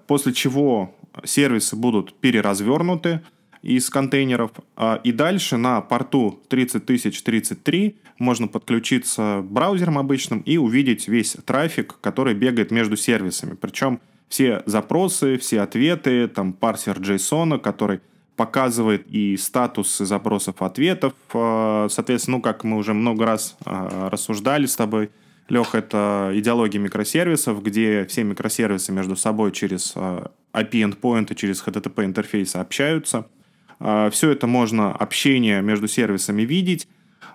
после 0.07 0.33
чего 0.33 0.95
сервисы 1.23 1.75
будут 1.75 2.15
переразвернуты, 2.15 3.21
из 3.61 3.91
контейнеров. 3.91 4.49
А, 4.75 4.99
и 5.03 5.11
дальше 5.11 5.57
на 5.57 5.81
порту 5.81 6.41
30033 6.47 7.97
можно 8.17 8.47
подключиться 8.47 9.45
браузером 9.47 9.99
обычным 9.99 10.39
и 10.39 10.57
увидеть 10.57 11.07
весь 11.07 11.37
трафик, 11.45 11.97
который 12.01 12.33
бегает 12.33 12.71
между 12.71 12.97
сервисами. 12.97 13.53
Причем 13.53 13.99
все 14.29 14.63
запросы, 14.65 15.37
все 15.37 15.61
ответы, 15.61 16.27
там 16.27 16.53
парсер 16.53 16.97
JSON, 16.99 17.59
который 17.59 17.99
показывает 18.39 19.05
и 19.07 19.35
статусы 19.37 20.05
запросов 20.05 20.61
ответов. 20.61 21.13
А, 21.33 21.87
соответственно, 21.89 22.37
ну, 22.37 22.41
как 22.41 22.63
мы 22.63 22.77
уже 22.77 22.93
много 22.93 23.25
раз 23.25 23.57
а, 23.65 24.09
рассуждали 24.09 24.65
с 24.65 24.75
тобой, 24.75 25.11
Леха, 25.49 25.79
это 25.79 26.31
идеология 26.33 26.79
микросервисов, 26.79 27.61
где 27.61 28.05
все 28.05 28.23
микросервисы 28.23 28.91
между 28.91 29.15
собой 29.15 29.51
через 29.51 29.93
API 29.93 30.31
endpoint 30.53 31.33
и 31.33 31.35
через 31.35 31.61
HTTP 31.61 32.05
интерфейсы 32.05 32.55
общаются– 32.55 33.27
а, 33.79 34.09
Все 34.09 34.31
это 34.31 34.47
можно 34.47 34.91
общение 34.91 35.61
между 35.61 35.87
сервисами 35.87 36.43
видеть. 36.43 36.87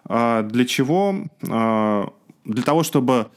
А, 0.04 0.42
для 0.42 0.64
чего? 0.64 1.14
А, 1.48 2.12
для 2.44 2.62
того, 2.62 2.82
чтобы 2.82 3.30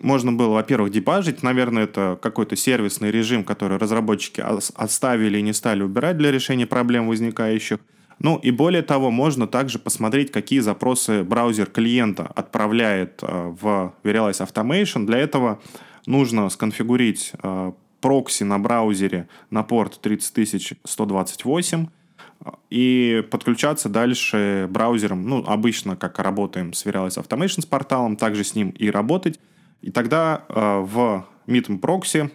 можно 0.00 0.32
было, 0.32 0.54
во-первых, 0.54 0.90
дебажить. 0.90 1.42
Наверное, 1.42 1.84
это 1.84 2.18
какой-то 2.20 2.56
сервисный 2.56 3.10
режим, 3.10 3.44
который 3.44 3.78
разработчики 3.78 4.42
оставили 4.76 5.38
и 5.38 5.42
не 5.42 5.52
стали 5.52 5.82
убирать 5.82 6.16
для 6.18 6.30
решения 6.30 6.66
проблем 6.66 7.08
возникающих. 7.08 7.78
Ну 8.20 8.36
и 8.36 8.50
более 8.50 8.82
того, 8.82 9.10
можно 9.10 9.46
также 9.46 9.78
посмотреть, 9.78 10.30
какие 10.30 10.60
запросы 10.60 11.24
браузер 11.24 11.66
клиента 11.66 12.30
отправляет 12.34 13.20
в 13.22 13.92
Verialize 14.04 14.46
Automation. 14.46 15.04
Для 15.04 15.18
этого 15.18 15.60
нужно 16.06 16.48
сконфигурить 16.48 17.32
прокси 18.00 18.44
на 18.44 18.58
браузере 18.58 19.28
на 19.50 19.62
порт 19.62 20.00
30128 20.00 21.86
и 22.70 23.24
подключаться 23.30 23.88
дальше 23.88 24.68
браузером, 24.70 25.26
ну, 25.26 25.42
обычно, 25.46 25.96
как 25.96 26.18
работаем 26.18 26.72
с 26.72 26.84
Verialize 26.84 27.16
Automation 27.16 27.62
с 27.62 27.66
порталом, 27.66 28.16
также 28.16 28.44
с 28.44 28.54
ним 28.54 28.70
и 28.70 28.90
работать. 28.90 29.40
И 29.84 29.90
тогда 29.90 30.44
э, 30.48 30.78
в 30.80 31.26
Meetum 31.46 31.78
Proxy 31.78 32.30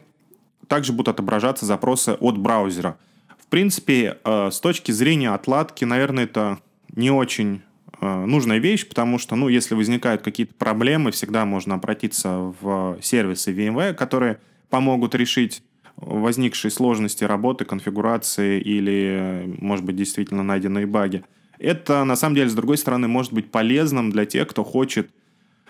также 0.67 0.93
будут 0.93 1.07
отображаться 1.07 1.65
запросы 1.65 2.11
от 2.11 2.37
браузера. 2.37 2.99
В 3.39 3.47
принципе, 3.47 4.19
э, 4.23 4.51
с 4.51 4.59
точки 4.59 4.91
зрения 4.91 5.31
отладки, 5.31 5.83
наверное, 5.83 6.25
это 6.25 6.59
не 6.95 7.09
очень 7.09 7.63
э, 8.01 8.25
нужная 8.25 8.59
вещь, 8.59 8.87
потому 8.87 9.17
что, 9.17 9.35
ну, 9.35 9.47
если 9.47 9.73
возникают 9.73 10.21
какие-то 10.21 10.53
проблемы, 10.53 11.09
всегда 11.09 11.43
можно 11.45 11.73
обратиться 11.73 12.53
в 12.61 12.99
сервисы 13.01 13.51
VMware, 13.51 13.95
которые 13.95 14.37
помогут 14.69 15.15
решить 15.15 15.63
возникшие 15.95 16.69
сложности 16.69 17.23
работы, 17.23 17.65
конфигурации 17.65 18.61
или, 18.61 19.55
может 19.59 19.83
быть, 19.83 19.95
действительно 19.95 20.43
найденные 20.43 20.85
баги. 20.85 21.23
Это, 21.57 22.03
на 22.03 22.15
самом 22.15 22.35
деле, 22.35 22.47
с 22.47 22.53
другой 22.53 22.77
стороны, 22.77 23.07
может 23.07 23.33
быть 23.33 23.49
полезным 23.49 24.11
для 24.11 24.27
тех, 24.27 24.47
кто 24.47 24.63
хочет 24.63 25.09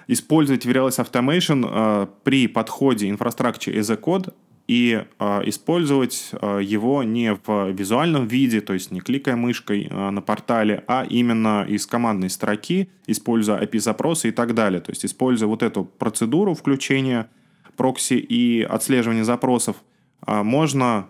использовать 0.09 0.65
Verilis 0.65 0.99
Automation 0.99 1.65
э, 1.65 2.07
при 2.23 2.47
подходе 2.47 3.09
Infrastructure 3.09 3.73
as 3.73 3.91
a 3.91 3.95
Code 3.95 4.33
и 4.67 5.05
э, 5.19 5.41
использовать 5.45 6.31
э, 6.33 6.59
его 6.61 7.03
не 7.03 7.33
в 7.33 7.71
визуальном 7.71 8.27
виде, 8.27 8.59
то 8.61 8.73
есть 8.73 8.91
не 8.91 8.99
кликая 8.99 9.35
мышкой 9.35 9.87
э, 9.89 10.09
на 10.09 10.21
портале, 10.21 10.83
а 10.87 11.05
именно 11.09 11.65
из 11.67 11.85
командной 11.85 12.29
строки, 12.29 12.89
используя 13.07 13.61
API-запросы 13.63 14.29
и 14.29 14.31
так 14.31 14.53
далее. 14.53 14.81
То 14.81 14.91
есть 14.91 15.05
используя 15.05 15.47
вот 15.47 15.63
эту 15.63 15.85
процедуру 15.85 16.53
включения 16.53 17.29
прокси 17.77 18.15
и 18.15 18.61
отслеживания 18.61 19.23
запросов– 19.23 19.77
а, 20.21 20.43
можно 20.43 21.07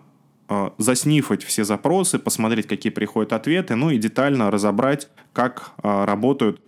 а, 0.48 0.72
заснифать 0.78 1.42
все 1.42 1.64
запросы, 1.64 2.18
посмотреть, 2.18 2.66
какие 2.66 2.92
приходят 2.92 3.32
ответы, 3.32 3.74
ну 3.74 3.90
и 3.90 3.98
детально 3.98 4.50
разобрать, 4.50 5.08
как 5.32 5.72
а, 5.82 6.06
работают 6.06 6.60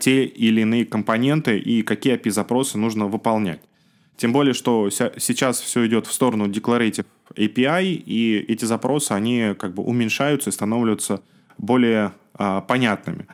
те 0.00 0.24
или 0.24 0.60
иные 0.60 0.84
компоненты 0.84 1.58
и 1.58 1.82
какие 1.82 2.14
API-запросы 2.14 2.78
нужно 2.78 3.06
выполнять. 3.06 3.60
Тем 4.16 4.32
более, 4.32 4.54
что 4.54 4.90
сейчас 4.90 5.60
все 5.60 5.86
идет 5.86 6.06
в 6.06 6.12
сторону 6.12 6.46
Declarative 6.46 7.06
API, 7.34 7.84
и 7.94 8.44
эти 8.48 8.64
запросы, 8.64 9.12
они 9.12 9.54
как 9.58 9.74
бы 9.74 9.82
уменьшаются 9.82 10.50
и 10.50 10.52
становятся 10.52 11.22
более 11.58 12.12
понятными. 12.68 13.26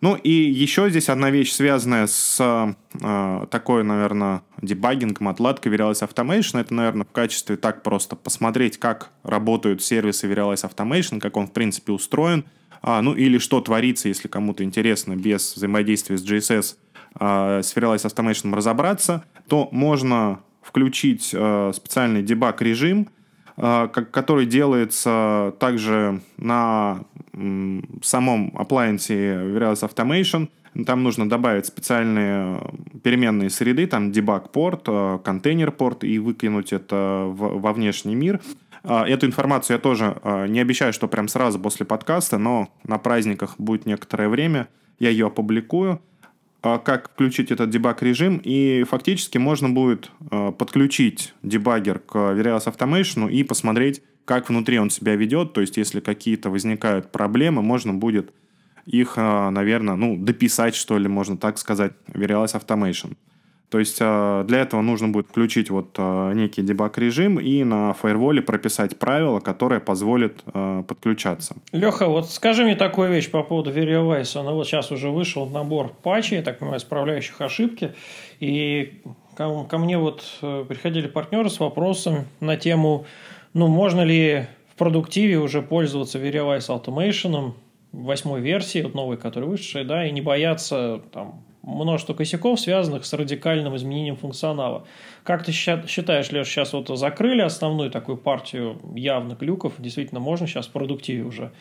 Ну 0.00 0.16
и 0.16 0.30
еще 0.30 0.90
здесь 0.90 1.08
одна 1.08 1.30
вещь, 1.30 1.52
связанная 1.52 2.06
с 2.06 2.74
э, 3.00 3.46
такой, 3.50 3.84
наверное, 3.84 4.42
дебагингом, 4.60 5.28
отладкой 5.28 5.72
Verialize 5.72 6.06
Automation. 6.06 6.60
Это, 6.60 6.74
наверное, 6.74 7.06
в 7.06 7.12
качестве 7.12 7.56
так 7.56 7.82
просто 7.82 8.16
посмотреть, 8.16 8.78
как 8.78 9.10
работают 9.22 9.82
сервисы 9.82 10.26
Verialize 10.26 10.68
Automation, 10.68 11.20
как 11.20 11.36
он, 11.36 11.46
в 11.46 11.52
принципе, 11.52 11.92
устроен. 11.92 12.44
А, 12.82 13.00
ну 13.00 13.14
или 13.14 13.38
что 13.38 13.60
творится, 13.60 14.08
если 14.08 14.28
кому-то 14.28 14.64
интересно, 14.64 15.16
без 15.16 15.54
взаимодействия 15.54 16.18
с 16.18 16.24
JSS, 16.24 16.76
э, 17.20 17.60
с 17.62 17.76
Verialize 17.76 18.04
Automation 18.04 18.54
разобраться, 18.54 19.24
то 19.48 19.68
можно 19.72 20.40
включить 20.62 21.30
э, 21.32 21.72
специальный 21.74 22.22
дебаг-режим, 22.22 23.08
э, 23.56 23.88
который 23.88 24.46
делается 24.46 25.54
также 25.58 26.20
на 26.36 27.04
самом 28.02 28.50
appliance 28.50 29.08
Verilis 29.08 29.88
Automation 29.88 30.48
там 30.86 31.02
нужно 31.02 31.28
добавить 31.28 31.66
специальные 31.66 32.60
переменные 33.02 33.50
среды, 33.50 33.86
там 33.86 34.10
debug 34.10 34.50
порт, 34.50 34.84
э, 34.86 35.18
контейнер 35.22 35.70
порт 35.70 36.02
и 36.02 36.18
выкинуть 36.18 36.72
это 36.72 37.26
в, 37.28 37.60
во 37.60 37.72
внешний 37.74 38.14
мир. 38.14 38.40
А, 38.84 39.06
эту 39.06 39.26
информацию 39.26 39.76
я 39.76 39.80
тоже 39.80 40.16
э, 40.22 40.46
не 40.48 40.60
обещаю, 40.60 40.92
что 40.92 41.08
прям 41.08 41.28
сразу 41.28 41.58
после 41.58 41.86
подкаста, 41.86 42.38
но 42.38 42.68
на 42.84 42.98
праздниках 42.98 43.54
будет 43.58 43.86
некоторое 43.86 44.28
время, 44.28 44.68
я 44.98 45.10
ее 45.10 45.26
опубликую 45.26 46.00
а, 46.62 46.78
как 46.78 47.10
включить 47.10 47.50
этот 47.50 47.70
дебаг 47.70 48.02
режим, 48.02 48.40
и 48.42 48.84
фактически 48.84 49.38
можно 49.38 49.68
будет 49.68 50.10
подключить 50.58 51.34
дебаггер 51.42 51.98
к 51.98 52.14
Verilis 52.14 52.66
Automation 52.66 53.30
и 53.30 53.42
посмотреть, 53.42 54.02
как 54.24 54.48
внутри 54.48 54.78
он 54.78 54.90
себя 54.90 55.16
ведет, 55.16 55.52
то 55.52 55.60
есть 55.60 55.76
если 55.76 56.00
какие-то 56.00 56.50
возникают 56.50 57.10
проблемы, 57.10 57.62
можно 57.62 57.92
будет 57.92 58.32
их, 58.86 59.14
а, 59.16 59.50
наверное, 59.50 59.94
ну, 59.96 60.16
дописать, 60.16 60.74
что 60.74 60.98
ли, 60.98 61.08
можно 61.08 61.36
так 61.36 61.58
сказать, 61.58 61.92
Verialize 62.08 62.60
Automation. 62.60 63.16
То 63.72 63.78
есть 63.78 63.96
а, 64.02 64.44
для 64.44 64.58
этого 64.60 64.82
нужно 64.82 65.08
будет 65.08 65.28
включить 65.28 65.70
вот 65.70 65.94
а, 65.96 66.32
некий 66.34 66.60
дебаг-режим 66.60 67.40
и 67.40 67.64
на 67.64 67.94
фаерволе 67.94 68.42
прописать 68.42 68.98
правила, 68.98 69.40
которые 69.40 69.80
позволят 69.80 70.44
подключаться. 70.86 71.56
Леха, 71.72 72.06
вот 72.06 72.30
скажи 72.30 72.64
мне 72.64 72.76
такую 72.76 73.10
вещь 73.10 73.30
по 73.30 73.42
поводу 73.42 73.70
Verialize. 73.72 74.42
Ну 74.42 74.52
вот 74.52 74.66
сейчас 74.66 74.92
уже 74.92 75.08
вышел 75.08 75.46
набор 75.46 75.90
патчей, 76.02 76.42
так 76.42 76.58
понимаю, 76.58 76.80
исправляющих 76.80 77.40
ошибки. 77.40 77.94
И 78.40 79.00
ко 79.36 79.78
мне 79.78 79.96
вот 79.96 80.22
э, 80.42 80.66
приходили 80.68 81.06
партнеры 81.06 81.48
с 81.48 81.58
вопросом 81.58 82.26
на 82.40 82.58
тему, 82.58 83.06
ну, 83.54 83.68
можно 83.68 84.02
ли 84.02 84.48
в 84.74 84.76
продуктиве 84.76 85.38
уже 85.38 85.62
пользоваться 85.62 86.18
Verialize 86.18 86.68
Automation 86.68 87.52
восьмой 87.92 88.42
версии, 88.42 88.82
вот 88.82 88.94
новой, 88.94 89.16
которая 89.16 89.48
вышедшая, 89.48 89.84
да, 89.84 90.06
и 90.06 90.12
не 90.12 90.20
бояться 90.20 91.00
там 91.10 91.42
множество 91.62 92.14
косяков, 92.14 92.60
связанных 92.60 93.04
с 93.04 93.12
радикальным 93.12 93.76
изменением 93.76 94.16
функционала. 94.16 94.86
Как 95.22 95.44
ты 95.44 95.52
считаешь, 95.52 96.30
Леш, 96.30 96.48
сейчас 96.48 96.72
вот 96.72 96.88
закрыли 96.98 97.42
основную 97.42 97.90
такую 97.90 98.16
партию 98.18 98.80
явных 98.94 99.38
глюков, 99.38 99.74
действительно 99.78 100.20
можно 100.20 100.46
сейчас 100.46 100.66
в 100.66 100.72
продуктиве 100.72 101.24
уже 101.24 101.52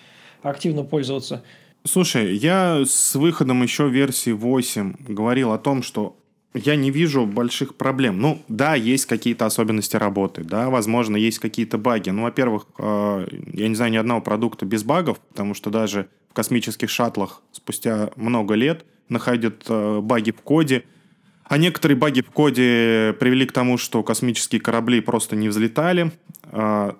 активно 0.41 0.83
пользоваться? 0.83 1.43
Слушай, 1.83 2.35
я 2.35 2.83
с 2.85 3.15
выходом 3.15 3.63
еще 3.63 3.89
версии 3.89 4.31
8 4.31 4.95
говорил 5.07 5.51
о 5.51 5.57
том, 5.57 5.81
что 5.81 6.15
я 6.53 6.75
не 6.75 6.91
вижу 6.91 7.25
больших 7.25 7.75
проблем. 7.75 8.19
Ну, 8.19 8.41
да, 8.47 8.75
есть 8.75 9.05
какие-то 9.05 9.45
особенности 9.45 9.95
работы, 9.95 10.43
да, 10.43 10.69
возможно, 10.69 11.15
есть 11.15 11.39
какие-то 11.39 11.77
баги. 11.77 12.09
Ну, 12.09 12.23
во-первых, 12.23 12.67
э, 12.77 13.27
я 13.53 13.67
не 13.67 13.75
знаю 13.75 13.91
ни 13.91 13.97
одного 13.97 14.21
продукта 14.21 14.65
без 14.65 14.83
багов, 14.83 15.19
потому 15.19 15.53
что 15.53 15.69
даже 15.69 16.07
в 16.29 16.33
космических 16.33 16.89
шаттлах 16.89 17.41
спустя 17.51 18.11
много 18.15 18.53
лет 18.53 18.85
находят 19.11 19.65
э, 19.67 19.99
баги 20.01 20.31
в 20.31 20.41
коде. 20.41 20.83
А 21.43 21.57
некоторые 21.57 21.97
баги 21.97 22.21
в 22.21 22.31
коде 22.31 23.15
привели 23.19 23.45
к 23.45 23.51
тому, 23.51 23.77
что 23.77 24.01
космические 24.03 24.61
корабли 24.61 25.01
просто 25.01 25.35
не 25.35 25.49
взлетали. 25.49 26.11
Э, 26.45 26.93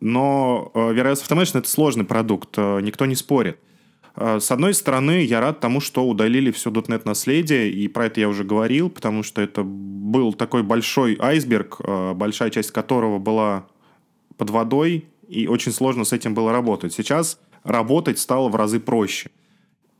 но 0.00 0.70
э, 0.74 0.78
VRS 0.78 1.28
Automation— 1.28 1.58
это 1.60 1.68
сложный 1.68 2.04
продукт, 2.04 2.56
никто 2.56 3.04
не 3.04 3.16
спорит. 3.16 3.58
С 4.16 4.50
одной 4.50 4.74
стороны, 4.74 5.24
я 5.24 5.40
рад 5.40 5.60
тому, 5.60 5.80
что 5.80 6.04
удалили 6.04 6.50
все 6.50 6.70
.NET 6.70 7.02
наследие, 7.04 7.70
и 7.70 7.86
про 7.86 8.06
это 8.06 8.18
я 8.18 8.28
уже 8.28 8.42
говорил, 8.42 8.90
потому 8.90 9.22
что 9.22 9.40
это 9.40 9.62
был 9.62 10.32
такой 10.32 10.64
большой 10.64 11.16
айсберг, 11.20 11.80
большая 12.16 12.50
часть 12.50 12.72
которого 12.72 13.20
была 13.20 13.68
под 14.36 14.50
водой, 14.50 15.06
и 15.28 15.46
очень 15.46 15.70
сложно 15.70 16.02
с 16.02 16.12
этим 16.12 16.34
было 16.34 16.50
работать. 16.50 16.92
Сейчас 16.92 17.38
работать 17.62 18.18
стало 18.18 18.48
в 18.48 18.56
разы 18.56 18.80
проще 18.80 19.30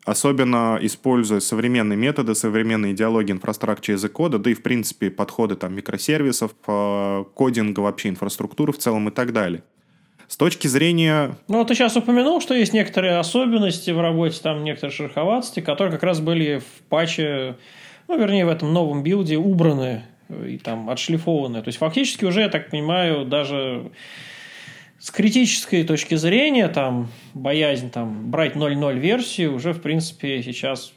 особенно 0.08 0.78
используя 0.80 1.40
современные 1.40 1.96
методы, 1.96 2.34
современные 2.34 2.92
идеологии 2.92 3.32
инфраструктуры 3.32 3.96
as 3.96 4.08
кода, 4.08 4.38
да 4.38 4.50
и, 4.50 4.54
в 4.54 4.62
принципе, 4.62 5.10
подходы 5.10 5.54
там, 5.54 5.74
микросервисов, 5.74 6.52
э, 6.66 7.24
кодинга, 7.34 7.80
вообще 7.80 8.08
инфраструктуры 8.08 8.72
в 8.72 8.78
целом 8.78 9.08
и 9.08 9.12
так 9.12 9.32
далее. 9.32 9.62
С 10.26 10.36
точки 10.36 10.66
зрения... 10.66 11.36
Ну, 11.48 11.64
ты 11.64 11.74
сейчас 11.74 11.96
упомянул, 11.96 12.40
что 12.40 12.54
есть 12.54 12.72
некоторые 12.72 13.18
особенности 13.18 13.90
в 13.90 14.00
работе, 14.00 14.40
там 14.42 14.64
некоторые 14.64 14.94
шероховатости, 14.94 15.60
которые 15.60 15.92
как 15.92 16.02
раз 16.02 16.20
были 16.20 16.58
в 16.58 16.82
патче, 16.88 17.56
ну, 18.08 18.18
вернее, 18.18 18.46
в 18.46 18.50
этом 18.50 18.72
новом 18.72 19.02
билде 19.02 19.36
убраны 19.36 20.04
и 20.28 20.58
там 20.58 20.88
отшлифованы. 20.90 21.62
То 21.62 21.68
есть, 21.68 21.78
фактически 21.78 22.24
уже, 22.24 22.42
я 22.42 22.48
так 22.48 22.70
понимаю, 22.70 23.24
даже 23.24 23.90
с 25.08 25.10
критической 25.10 25.84
точки 25.84 26.16
зрения, 26.16 26.68
там, 26.68 27.08
боязнь 27.32 27.88
там, 27.88 28.30
брать 28.30 28.56
0.0 28.56 28.98
версию 28.98 29.54
уже, 29.54 29.72
в 29.72 29.80
принципе, 29.80 30.42
сейчас 30.42 30.92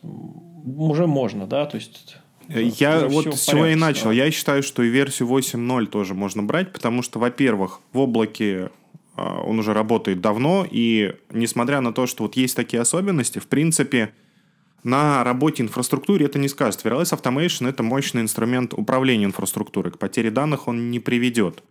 уже 0.66 1.08
можно, 1.08 1.48
да, 1.48 1.66
то 1.66 1.78
есть... 1.78 2.18
Я 2.50 3.08
вот 3.08 3.34
с 3.34 3.46
чего 3.46 3.68
и 3.68 3.76
начал. 3.76 4.08
Да. 4.08 4.12
Я 4.12 4.30
считаю, 4.30 4.64
что 4.64 4.84
и 4.84 4.90
версию 4.90 5.30
8.0 5.30 5.86
тоже 5.86 6.14
можно 6.14 6.44
брать, 6.44 6.74
потому 6.74 7.04
что, 7.04 7.20
во-первых, 7.20 7.80
в 7.94 8.00
облаке 8.00 8.72
а, 9.16 9.44
он 9.44 9.60
уже 9.60 9.74
работает 9.74 10.20
давно, 10.20 10.68
и 10.70 11.14
несмотря 11.30 11.80
на 11.80 11.94
то, 11.94 12.06
что 12.06 12.24
вот 12.24 12.36
есть 12.36 12.58
такие 12.58 12.82
особенности, 12.82 13.40
в 13.40 13.48
принципе, 13.48 14.12
на 14.84 15.24
работе 15.24 15.64
инфраструктуре 15.64 16.26
это 16.26 16.38
не 16.38 16.50
скажет. 16.50 16.84
Verilize 16.84 17.18
Automation— 17.18 17.70
это 17.70 17.82
мощный 17.82 18.24
инструмент 18.24 18.74
управления 18.74 19.24
инфраструктурой. 19.24 19.94
К 19.94 19.98
потере 19.98 20.32
данных 20.32 20.68
он 20.68 20.92
не 20.92 21.00
приведет. 21.00 21.64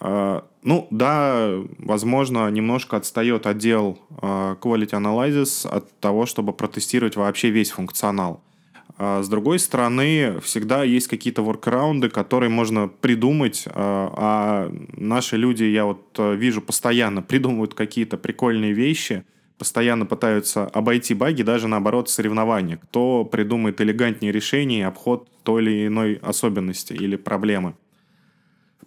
А, 0.00 0.44
ну, 0.62 0.86
да, 0.90 1.50
возможно, 1.78 2.50
немножко 2.50 2.96
отстает 2.96 3.46
отдел 3.46 3.98
а, 4.20 4.56
Quality 4.56 4.90
Analysis 4.90 5.68
от 5.68 5.98
того, 6.00 6.26
чтобы 6.26 6.52
протестировать 6.52 7.16
вообще 7.16 7.50
весь 7.50 7.70
функционал. 7.70 8.42
А, 8.98 9.22
с 9.22 9.28
другой 9.28 9.58
стороны, 9.58 10.40
всегда 10.42 10.84
есть 10.84 11.08
какие-то 11.08 11.42
воркараунды, 11.42 12.10
которые 12.10 12.50
можно 12.50 12.88
придумать, 12.88 13.64
а 13.74 14.70
наши 14.96 15.36
люди, 15.36 15.64
я 15.64 15.84
вот 15.84 16.18
вижу, 16.18 16.60
постоянно 16.60 17.22
придумывают 17.22 17.74
какие-то 17.74 18.18
прикольные 18.18 18.72
вещи, 18.72 19.24
постоянно 19.56 20.06
пытаются 20.06 20.66
обойти 20.66 21.14
баги, 21.14 21.42
даже 21.42 21.66
наоборот 21.66 22.08
соревнования. 22.10 22.76
Кто 22.76 23.24
придумает 23.24 23.80
элегантнее 23.80 24.32
решение, 24.32 24.86
обход 24.86 25.28
той 25.42 25.62
или 25.62 25.86
иной 25.86 26.14
особенности 26.22 26.92
или 26.92 27.16
проблемы. 27.16 27.74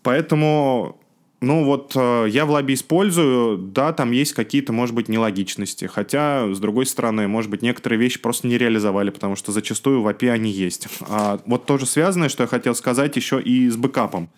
Поэтому, 0.03 0.99
ну 1.41 1.63
вот, 1.63 1.93
э, 1.95 2.27
я 2.29 2.45
в 2.45 2.51
лобби 2.51 2.73
использую, 2.73 3.57
да, 3.57 3.93
там 3.93 4.11
есть 4.11 4.33
какие-то, 4.33 4.73
может 4.73 4.95
быть, 4.95 5.09
нелогичности. 5.09 5.85
Хотя, 5.85 6.53
с 6.53 6.59
другой 6.59 6.85
стороны, 6.85 7.27
может 7.27 7.51
быть, 7.51 7.61
некоторые 7.61 7.99
вещи 7.99 8.19
просто 8.19 8.47
не 8.47 8.57
реализовали, 8.57 9.09
потому 9.09 9.35
что 9.35 9.51
зачастую 9.51 10.01
в 10.01 10.07
API 10.07 10.31
они 10.31 10.51
есть. 10.51 10.87
А 11.07 11.39
вот 11.45 11.65
тоже 11.65 11.85
связанное, 11.85 12.29
что 12.29 12.43
я 12.43 12.47
хотел 12.47 12.75
сказать, 12.75 13.15
еще 13.15 13.41
и 13.41 13.69
с 13.69 13.77
бэкапом. 13.77 14.29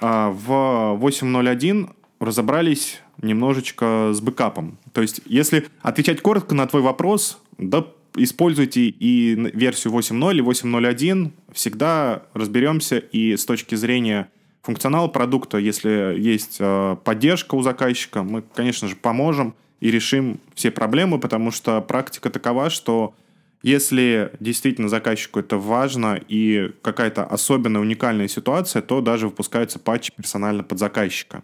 А 0.00 0.30
в 0.30 0.98
8.0.1 1.00 1.90
разобрались 2.20 3.00
немножечко 3.20 4.12
с 4.14 4.20
бэкапом. 4.20 4.78
То 4.92 5.02
есть, 5.02 5.20
если 5.26 5.66
отвечать 5.82 6.20
коротко 6.22 6.54
на 6.54 6.66
твой 6.66 6.82
вопрос, 6.82 7.38
да, 7.58 7.86
используйте 8.16 8.82
и 8.82 9.34
версию 9.54 9.92
8.0 9.92 10.36
и 10.36 10.40
8.0.1, 10.40 11.30
всегда 11.52 12.22
разберемся 12.34 12.98
и 12.98 13.36
с 13.36 13.44
точки 13.44 13.74
зрения 13.74 14.30
функционал 14.62 15.10
продукта, 15.10 15.58
если 15.58 16.16
есть 16.18 16.56
э, 16.60 16.96
поддержка 17.04 17.56
у 17.56 17.62
заказчика, 17.62 18.22
мы, 18.22 18.42
конечно 18.42 18.88
же, 18.88 18.96
поможем 18.96 19.54
и 19.80 19.90
решим 19.90 20.38
все 20.54 20.70
проблемы, 20.70 21.18
потому 21.18 21.50
что 21.50 21.80
практика 21.80 22.30
такова, 22.30 22.70
что 22.70 23.14
если 23.62 24.32
действительно 24.40 24.88
заказчику 24.88 25.40
это 25.40 25.56
важно 25.56 26.20
и 26.28 26.72
какая-то 26.82 27.24
особенная 27.24 27.80
уникальная 27.80 28.28
ситуация, 28.28 28.82
то 28.82 29.00
даже 29.00 29.26
выпускается 29.28 29.78
патч 29.78 30.10
персонально 30.16 30.62
под 30.62 30.78
заказчика. 30.78 31.42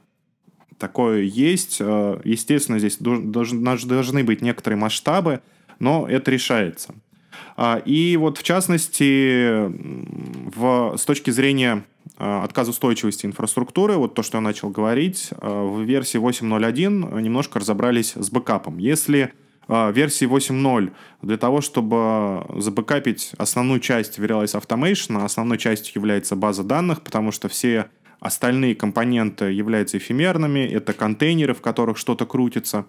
Такое 0.79 1.23
есть. 1.23 1.79
Э, 1.81 2.21
естественно, 2.25 2.79
здесь 2.79 2.99
должны 2.99 4.25
быть 4.25 4.43
некоторые 4.43 4.79
масштабы, 4.79 5.41
но 5.81 6.07
это 6.09 6.31
решается. 6.31 6.95
А, 7.57 7.83
и 7.85 8.17
вот 8.17 8.39
в 8.39 8.45
частности, 8.45 9.67
в, 10.57 10.97
с 10.97 11.05
точки 11.05 11.31
зрения 11.31 11.85
отказоустойчивости 12.17 13.27
инфраструктуры, 13.27 13.97
вот 13.97 14.15
то, 14.15 14.23
что 14.23 14.39
я 14.39 14.43
начал 14.43 14.71
говорить, 14.71 15.31
а, 15.33 15.65
в 15.65 15.83
версии 15.83 16.19
8.0.1 16.19 17.21
немножко 17.21 17.59
разобрались 17.59 18.13
с 18.15 18.31
бэкапом. 18.31 18.79
Если 18.79 19.33
в 19.67 19.93
версии 19.93 20.27
8.0 20.27 20.93
для 21.21 21.37
того, 21.37 21.61
чтобы 21.61 22.47
забэкапить 22.57 23.33
основную 23.37 23.81
часть 23.81 24.19
Verialize 24.19 24.59
Automation, 24.59 25.23
основной 25.23 25.59
частью 25.59 25.93
является 25.97 26.37
база 26.37 26.65
данных, 26.65 27.03
потому 27.03 27.33
что 27.33 27.49
все 27.49 27.91
остальные 28.21 28.75
компоненты 28.75 29.53
являются 29.53 29.99
эфемерными, 29.99 30.61
это 30.61 30.93
контейнеры, 30.93 31.55
в 31.55 31.61
которых 31.61 31.99
что-то 31.99 32.27
крутится, 32.27 32.87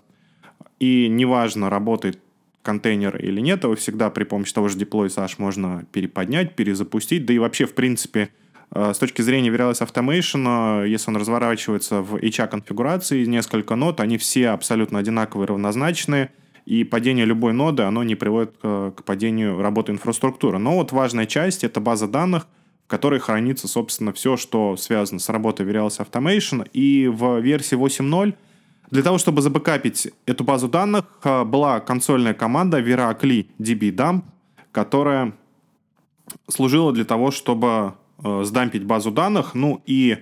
и 0.79 1.08
неважно, 1.10 1.69
работает 1.69 2.19
контейнер 2.62 3.17
или 3.17 3.41
нет, 3.41 3.63
его 3.63 3.75
всегда 3.75 4.10
при 4.10 4.23
помощи 4.23 4.53
того 4.53 4.67
же 4.67 4.77
deploy 4.77 5.08
SASH 5.08 5.36
можно 5.38 5.86
переподнять, 5.91 6.55
перезапустить, 6.55 7.25
да 7.25 7.34
и 7.34 7.38
вообще, 7.38 7.65
в 7.65 7.73
принципе, 7.73 8.21
э, 8.21 8.29
с 8.93 8.97
точки 8.97 9.21
зрения 9.21 9.49
Verilis 9.49 9.82
Automation, 9.82 10.84
э, 10.84 10.89
если 10.89 11.10
он 11.10 11.17
разворачивается 11.17 12.01
в 12.01 12.15
HA-конфигурации, 12.15 13.25
несколько 13.25 13.75
нод, 13.75 13.99
они 13.99 14.17
все 14.17 14.49
абсолютно 14.49 14.99
одинаковые, 14.99 15.47
равнозначные, 15.47 16.32
и 16.65 16.84
падение 16.84 17.25
любой 17.25 17.53
ноды, 17.53 17.84
оно 17.84 18.03
не 18.03 18.13
приводит 18.13 18.55
к, 18.62 18.91
к 18.97 19.03
падению 19.03 19.60
работы 19.60 19.91
инфраструктуры. 19.91 20.60
Но 20.60 20.75
вот 20.75 20.91
важная 20.91 21.25
часть— 21.25 21.63
это 21.65 21.79
база 21.79 22.08
данных, 22.08 22.45
в 22.86 22.89
которой 22.89 23.19
хранится, 23.19 23.67
собственно, 23.67 24.13
все, 24.13 24.38
что 24.38 24.77
связано 24.77 25.19
с 25.19 25.29
работой 25.29 25.65
Verilis 25.65 25.99
Automation. 25.99 26.69
И 26.71 27.08
в 27.08 27.39
версии 27.39 27.75
8.0 27.75 28.36
для 28.91 29.03
того, 29.03 29.17
чтобы 29.17 29.41
забэкапить 29.41 30.12
эту 30.25 30.43
базу 30.43 30.67
данных, 30.67 31.05
э, 31.23 31.43
была 31.43 31.79
консольная 31.79 32.34
команда 32.34 32.79
Veracli 32.79 33.47
DB 33.60 34.21
которая 34.71 35.34
служила 36.47 36.91
для 36.91 37.05
того, 37.05 37.32
чтобы 37.32 37.67
э, 37.67 37.91
сдампить 38.23 38.84
базу 38.84 39.12
данных. 39.12 39.55
Ну 39.55 39.82
и 39.86 40.17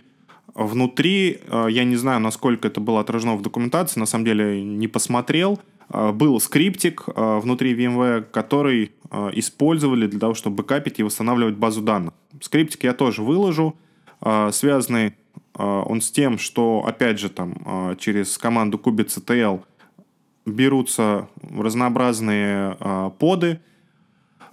внутри, 0.54 1.40
э, 1.48 1.68
я 1.70 1.84
не 1.84 1.96
знаю, 1.96 2.20
насколько 2.20 2.68
это 2.68 2.82
было 2.82 3.00
отражено 3.02 3.36
в 3.36 3.42
документации, 3.42 4.00
на 4.00 4.06
самом 4.06 4.26
деле 4.26 4.64
не 4.64 4.88
посмотрел, 4.88 5.60
был 5.90 6.40
скриптик 6.42 7.06
внутри 7.08 7.74
VMware, 7.74 8.24
который 8.24 8.92
использовали 9.32 10.08
для 10.08 10.20
того, 10.20 10.34
чтобы 10.34 10.58
бэкапить 10.58 11.00
и 11.00 11.04
восстанавливать 11.04 11.56
базу 11.56 11.82
данных. 11.82 12.14
Скриптик 12.42 12.84
я 12.84 12.94
тоже 12.94 13.24
выложу, 13.24 13.74
связанный 14.52 15.14
он 15.54 16.02
с 16.02 16.12
тем, 16.12 16.40
что, 16.40 16.84
опять 16.86 17.20
же, 17.20 17.30
там 17.30 17.96
через 18.00 18.38
команду 18.38 18.78
kubectl 18.84 19.62
берутся 20.46 21.30
разнообразные 21.58 22.76
поды, 23.18 23.62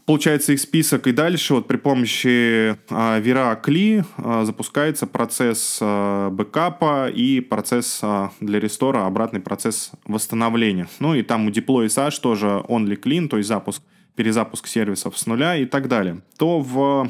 получается 0.07 0.53
их 0.53 0.61
список, 0.61 1.07
и 1.07 1.13
дальше 1.13 1.55
вот 1.55 1.67
при 1.67 1.77
помощи 1.77 2.77
а, 2.91 3.21
Vira 3.21 3.61
CLI 3.63 4.05
а, 4.17 4.45
запускается 4.45 5.07
процесс 5.07 5.79
а, 5.81 6.31
бэкапа 6.31 7.09
и 7.09 7.41
процесс 7.41 8.01
а, 8.03 8.31
для 8.41 8.61
рестора, 8.61 9.07
обратный 9.07 9.41
процесс 9.41 9.93
восстановления. 10.05 10.89
Ну 11.01 11.15
и 11.15 11.23
там 11.23 11.47
у 11.47 11.51
Deploy 11.51 11.87
SH 11.87 12.21
тоже 12.21 12.47
only 12.69 13.01
clean, 13.01 13.29
то 13.29 13.37
есть 13.39 13.49
запуск, 13.49 13.83
перезапуск 14.15 14.67
сервисов 14.67 15.19
с 15.19 15.27
нуля 15.27 15.57
и 15.57 15.65
так 15.65 15.89
далее. 15.89 16.21
То 16.39 16.61
в 16.61 17.09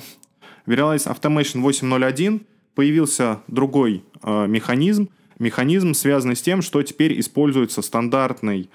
Verialize 0.67 1.07
Automation 1.07 1.63
8.0.1 1.63 2.43
появился 2.75 3.41
другой 3.49 4.05
а, 4.23 4.47
механизм, 4.47 5.09
механизм, 5.39 5.95
связанный 5.95 6.37
с 6.37 6.43
тем, 6.43 6.63
что 6.63 6.83
теперь 6.83 7.19
используется 7.19 7.83
стандартный 7.83 8.71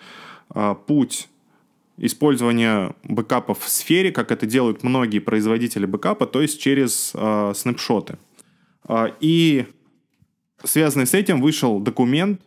а, 0.49 0.75
путь 0.75 1.29
использования 1.99 2.95
бэкапов 3.03 3.59
в 3.59 3.69
сфере, 3.69 4.11
как 4.11 4.31
это 4.31 4.45
делают 4.45 4.83
многие 4.83 5.19
производители 5.19 5.85
бэкапа, 5.85 6.25
то 6.25 6.41
есть 6.41 6.59
через 6.59 7.11
э, 7.13 7.53
снапшоты. 7.55 8.17
Э, 8.87 9.07
и 9.19 9.65
связанный 10.63 11.05
с 11.05 11.13
этим 11.13 11.41
вышел 11.41 11.79
документ, 11.79 12.41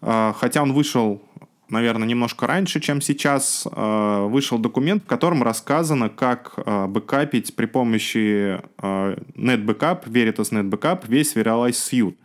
э, 0.00 0.32
хотя 0.36 0.62
он 0.62 0.72
вышел, 0.72 1.22
наверное, 1.68 2.08
немножко 2.08 2.46
раньше, 2.46 2.80
чем 2.80 3.02
сейчас, 3.02 3.66
э, 3.70 4.26
вышел 4.30 4.58
документ, 4.58 5.04
в 5.04 5.06
котором 5.06 5.42
рассказано, 5.42 6.08
как 6.08 6.54
э, 6.56 6.86
бэкапить 6.86 7.54
при 7.54 7.66
помощи 7.66 8.58
э, 8.58 9.16
NetBackup, 9.36 10.08
Veritas 10.08 10.50
NetBackup 10.50 11.04
весь 11.06 11.36
Verialize 11.36 11.72
Suite. 11.72 12.16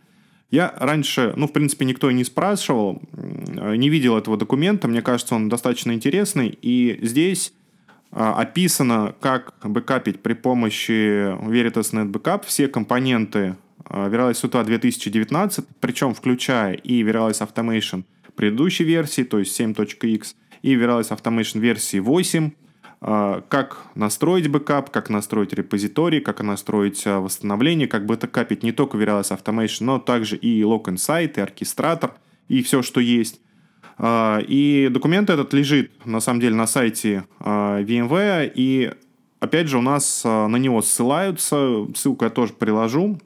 Я 0.50 0.74
раньше, 0.78 1.32
ну, 1.36 1.48
в 1.48 1.52
принципе, 1.52 1.84
никто 1.84 2.10
и 2.10 2.14
не 2.14 2.24
спрашивал, 2.24 3.02
не 3.12 3.88
видел 3.88 4.16
этого 4.16 4.36
документа. 4.36 4.86
Мне 4.86 5.02
кажется, 5.02 5.34
он 5.34 5.48
достаточно 5.48 5.92
интересный. 5.92 6.56
И 6.62 6.98
здесь 7.02 7.52
а, 8.12 8.40
описано, 8.40 9.14
как 9.20 9.54
бэкапить 9.64 10.22
при 10.22 10.34
помощи 10.34 11.34
Veritas 11.48 11.92
Net 11.92 12.12
Backup 12.12 12.44
все 12.46 12.68
компоненты 12.68 13.56
Verialize 13.84 14.42
UTA 14.42 14.64
2019, 14.64 15.66
причем 15.80 16.14
включая 16.14 16.74
и 16.74 17.02
Verialize 17.02 17.46
Automation 17.46 18.04
предыдущей 18.36 18.84
версии, 18.84 19.22
то 19.22 19.38
есть 19.38 19.58
7.x, 19.58 20.36
и 20.62 20.74
vRealize 20.74 21.10
Automation 21.10 21.60
версии 21.60 21.98
8, 21.98 22.50
а, 22.50 22.63
как 23.04 23.82
настроить 23.94 24.48
бэкап, 24.48 24.88
как 24.88 25.10
настроить 25.10 25.52
репозиторий, 25.52 26.20
как 26.20 26.40
настроить 26.40 27.06
а, 27.06 27.20
восстановление, 27.20 27.86
как 27.86 28.06
бэкапить 28.06 28.62
не 28.62 28.72
только 28.72 28.96
vRealize 28.96 29.30
Automation, 29.30 29.84
но 29.84 29.98
также 29.98 30.36
и 30.36 30.62
Log 30.62 30.84
Insight, 30.84 31.34
и 31.36 31.40
оркестратор, 31.40 32.14
и 32.48 32.62
все, 32.62 32.80
что 32.80 33.00
есть. 33.00 33.42
А, 33.98 34.38
и 34.38 34.88
документ 34.90 35.28
этот 35.28 35.52
лежит, 35.52 35.92
на 36.06 36.20
самом 36.20 36.40
деле, 36.40 36.54
на 36.54 36.66
сайте 36.66 37.24
VMware, 37.40 38.50
и 38.54 38.94
опять 39.38 39.68
же 39.68 39.76
у 39.76 39.82
нас 39.82 40.24
на 40.24 40.56
него 40.56 40.80
ссылаются, 40.80 41.86
ссылку 41.94 42.24
я 42.24 42.30
тоже 42.30 42.54
приложу, 42.54 43.20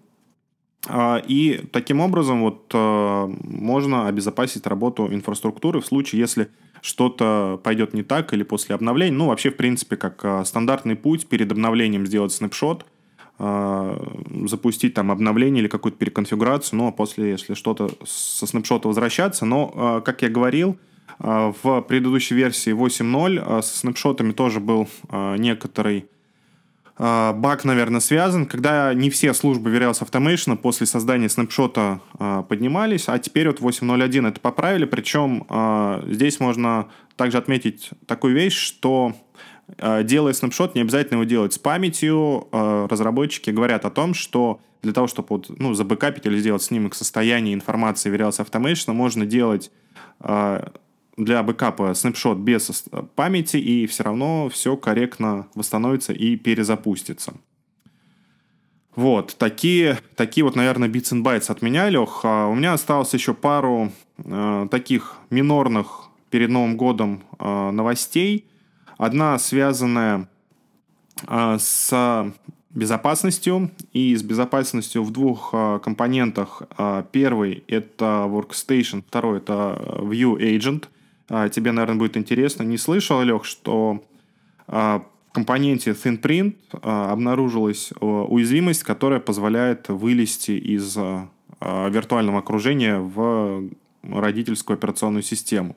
и 0.92 1.64
таким 1.72 2.00
образом 2.00 2.40
вот 2.40 2.72
можно 2.74 4.08
обезопасить 4.08 4.66
работу 4.66 5.06
инфраструктуры 5.12 5.80
в 5.80 5.86
случае, 5.86 6.20
если 6.20 6.48
что-то 6.88 7.60
пойдет 7.62 7.92
не 7.92 8.02
так 8.02 8.32
или 8.32 8.42
после 8.42 8.74
обновления. 8.74 9.16
Ну, 9.16 9.26
вообще, 9.26 9.50
в 9.50 9.56
принципе, 9.56 9.96
как 9.96 10.24
а, 10.24 10.44
стандартный 10.44 10.96
путь 10.96 11.26
перед 11.26 11.52
обновлением 11.52 12.06
сделать 12.06 12.32
снапшот, 12.32 12.86
а, 13.38 14.02
запустить 14.46 14.94
там 14.94 15.10
обновление 15.10 15.60
или 15.60 15.68
какую-то 15.68 15.98
переконфигурацию, 15.98 16.78
ну, 16.78 16.88
а 16.88 16.92
после, 16.92 17.30
если 17.30 17.52
что-то 17.52 17.90
со 18.06 18.46
снапшота 18.46 18.88
возвращаться. 18.88 19.44
Но, 19.44 19.70
а, 19.74 20.00
как 20.00 20.22
я 20.22 20.30
говорил, 20.30 20.78
в 21.18 21.84
предыдущей 21.88 22.36
версии 22.36 22.72
8.0 22.72 23.62
со 23.62 23.78
снапшотами 23.78 24.30
тоже 24.30 24.60
был 24.60 24.86
некоторый 25.10 26.06
баг, 26.98 27.64
наверное, 27.64 28.00
связан, 28.00 28.46
когда 28.46 28.92
не 28.92 29.08
все 29.10 29.32
службы 29.32 29.70
Verials 29.70 30.02
Automation 30.02 30.56
после 30.56 30.86
создания 30.86 31.28
снапшота 31.28 32.00
а, 32.18 32.42
поднимались, 32.42 33.08
а 33.08 33.18
теперь 33.18 33.46
вот 33.46 33.60
8.0.1 33.60 34.28
это 34.28 34.40
поправили, 34.40 34.84
причем 34.84 35.46
а, 35.48 36.02
здесь 36.08 36.40
можно 36.40 36.88
также 37.16 37.38
отметить 37.38 37.90
такую 38.06 38.34
вещь, 38.34 38.56
что 38.56 39.14
делая 40.02 40.32
снапшот, 40.32 40.74
не 40.74 40.80
обязательно 40.80 41.16
его 41.16 41.24
делать 41.24 41.52
с 41.52 41.58
памятью. 41.58 42.48
Разработчики 42.52 43.50
говорят 43.50 43.84
о 43.84 43.90
том, 43.90 44.14
что 44.14 44.60
для 44.82 44.94
того, 44.94 45.08
чтобы 45.08 45.26
вот, 45.28 45.50
ну, 45.50 45.74
забэкапить 45.74 46.24
или 46.24 46.38
сделать 46.38 46.62
снимок 46.62 46.94
состояния 46.94 47.52
информации 47.52 48.10
Verials 48.10 48.42
Automation, 48.42 48.94
можно 48.94 49.26
делать 49.26 49.70
для 51.18 51.42
бэкапа 51.42 51.92
снапшот 51.94 52.38
без 52.38 52.84
памяти, 53.14 53.56
и 53.56 53.86
все 53.86 54.04
равно 54.04 54.48
все 54.48 54.76
корректно 54.76 55.48
восстановится 55.54 56.12
и 56.12 56.36
перезапустится. 56.36 57.34
Вот, 58.94 59.36
такие, 59.38 59.98
такие 60.16 60.44
вот, 60.44 60.56
наверное, 60.56 60.88
bits 60.88 61.12
and 61.12 61.22
bytes 61.22 61.50
от 61.50 61.62
меня, 61.62 61.88
Лех. 61.88 62.20
А 62.24 62.48
у 62.48 62.54
меня 62.54 62.72
осталось 62.72 63.14
еще 63.14 63.32
пару 63.34 63.92
э, 64.16 64.68
таких 64.70 65.16
минорных 65.30 66.08
перед 66.30 66.50
Новым 66.50 66.76
годом 66.76 67.22
э, 67.38 67.70
новостей. 67.70 68.48
Одна 68.96 69.38
связанная 69.38 70.28
э, 71.28 71.58
с 71.60 72.32
безопасностью 72.70 73.70
и 73.92 74.16
с 74.16 74.22
безопасностью 74.24 75.04
в 75.04 75.12
двух 75.12 75.50
э, 75.52 75.78
компонентах. 75.80 76.62
Э, 76.76 77.04
первый 77.12 77.62
это 77.68 78.24
Workstation, 78.26 79.04
второй 79.06 79.38
это 79.38 79.80
View 80.00 80.38
Agent– 80.38 80.86
тебе, 81.28 81.72
наверное, 81.72 81.98
будет 81.98 82.16
интересно. 82.16 82.62
Не 82.62 82.78
слышал, 82.78 83.20
Лех, 83.22 83.44
что 83.44 84.02
а, 84.66 85.04
в 85.30 85.32
компоненте 85.32 85.90
ThinPrint 85.90 86.56
а, 86.72 87.12
обнаружилась 87.12 87.92
уязвимость, 88.00 88.82
которая 88.82 89.20
позволяет 89.20 89.88
вылезти 89.88 90.52
из 90.52 90.96
виртуального 91.60 92.38
окружения 92.38 92.98
в 92.98 93.68
родительскую 94.04 94.76
операционную 94.76 95.24
систему. 95.24 95.74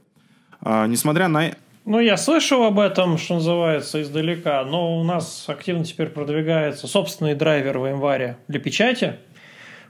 Несмотря 0.63 1.27
на 1.27 1.55
ну, 1.85 1.99
я 1.99 2.17
слышал 2.17 2.63
об 2.65 2.79
этом, 2.79 3.17
что 3.17 3.35
называется, 3.35 4.03
издалека, 4.03 4.63
но 4.63 4.99
у 4.99 5.03
нас 5.03 5.45
активно 5.47 5.83
теперь 5.83 6.09
продвигается 6.09 6.85
собственный 6.85 7.33
драйвер 7.33 7.79
в 7.79 7.87
январе 7.87 8.37
для 8.47 8.59
печати– 8.59 9.15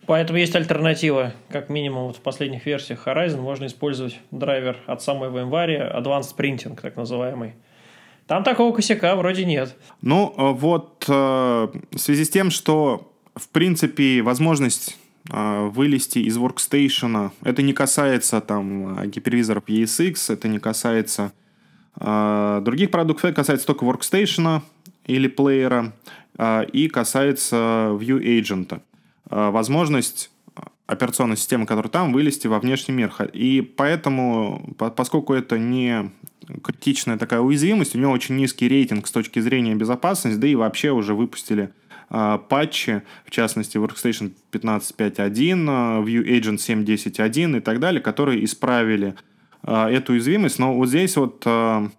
Поэтому 0.07 0.39
есть 0.39 0.55
альтернатива. 0.55 1.33
Как 1.49 1.69
минимум 1.69 2.07
вот 2.07 2.17
в 2.17 2.21
последних 2.21 2.65
версиях 2.65 3.07
Horizon 3.07 3.39
можно 3.39 3.67
использовать 3.67 4.19
драйвер 4.31 4.77
от 4.87 5.01
самой 5.01 5.29
VMware, 5.29 5.95
Advanced 5.95 6.35
Printing, 6.35 6.79
так 6.81 6.95
называемый. 6.95 7.53
Там 8.27 8.43
такого 8.43 8.73
косяка 8.73 9.15
вроде 9.15 9.45
нет. 9.45 9.75
Ну, 10.01 10.33
э, 10.37 10.51
вот 10.53 11.03
э, 11.07 11.11
в 11.11 11.97
связи 11.97 12.23
с 12.23 12.29
тем, 12.29 12.49
что, 12.49 13.13
в 13.35 13.49
принципе, 13.49 14.21
возможность 14.21 14.97
э, 15.29 15.69
вылезти 15.73 16.19
из 16.19 16.37
workstation, 16.37 17.31
это 17.43 17.61
не 17.61 17.73
касается 17.73 18.39
там 18.41 19.05
гипервизоров 19.09 19.65
ESX, 19.67 20.33
это 20.33 20.47
не 20.47 20.59
касается 20.59 21.33
других 21.93 22.89
продуктов, 22.89 23.25
это 23.25 23.35
касается 23.35 23.67
только 23.67 23.83
workstation 23.83 24.61
или 25.05 25.27
плеера 25.27 25.91
и 26.71 26.87
касается 26.87 27.57
View 27.99 28.17
Agent. 28.21 28.79
Э, 29.31 29.49
возможность 29.49 30.29
операционной 30.85 31.37
системы, 31.37 31.65
которая 31.65 31.89
там, 31.89 32.11
вылезти 32.11 32.47
во 32.47 32.59
внешний 32.59 32.93
мир. 32.93 33.13
И 33.31 33.61
поэтому, 33.61 34.75
поскольку 34.77 35.33
это 35.33 35.57
не 35.57 36.11
критичная 36.63 37.17
такая 37.17 37.39
уязвимость, 37.39 37.95
у 37.95 37.99
него 37.99 38.11
очень 38.11 38.35
низкий 38.35 38.67
рейтинг 38.67 39.07
с 39.07 39.11
точки 39.11 39.39
зрения 39.39 39.73
безопасности, 39.73 40.37
да 40.37 40.47
и 40.47 40.55
вообще 40.55 40.91
уже 40.91 41.13
выпустили 41.13 41.71
э, 42.09 42.39
патчи, 42.49 43.03
в 43.25 43.31
частности 43.31 43.77
Workstation 43.77 44.33
15.5.1, 44.51 45.29
э, 45.29 46.03
View 46.03 46.25
Agent 46.25 46.57
7.10.1 46.57 47.57
и 47.57 47.59
так 47.61 47.79
далее, 47.79 48.01
которые 48.01 48.43
исправили 48.43 49.15
э, 49.63 49.85
эту 49.87 50.11
уязвимость. 50.11 50.59
Но 50.59 50.75
вот 50.75 50.89
здесь 50.89 51.15
вот 51.15 51.41
э, 51.45 51.89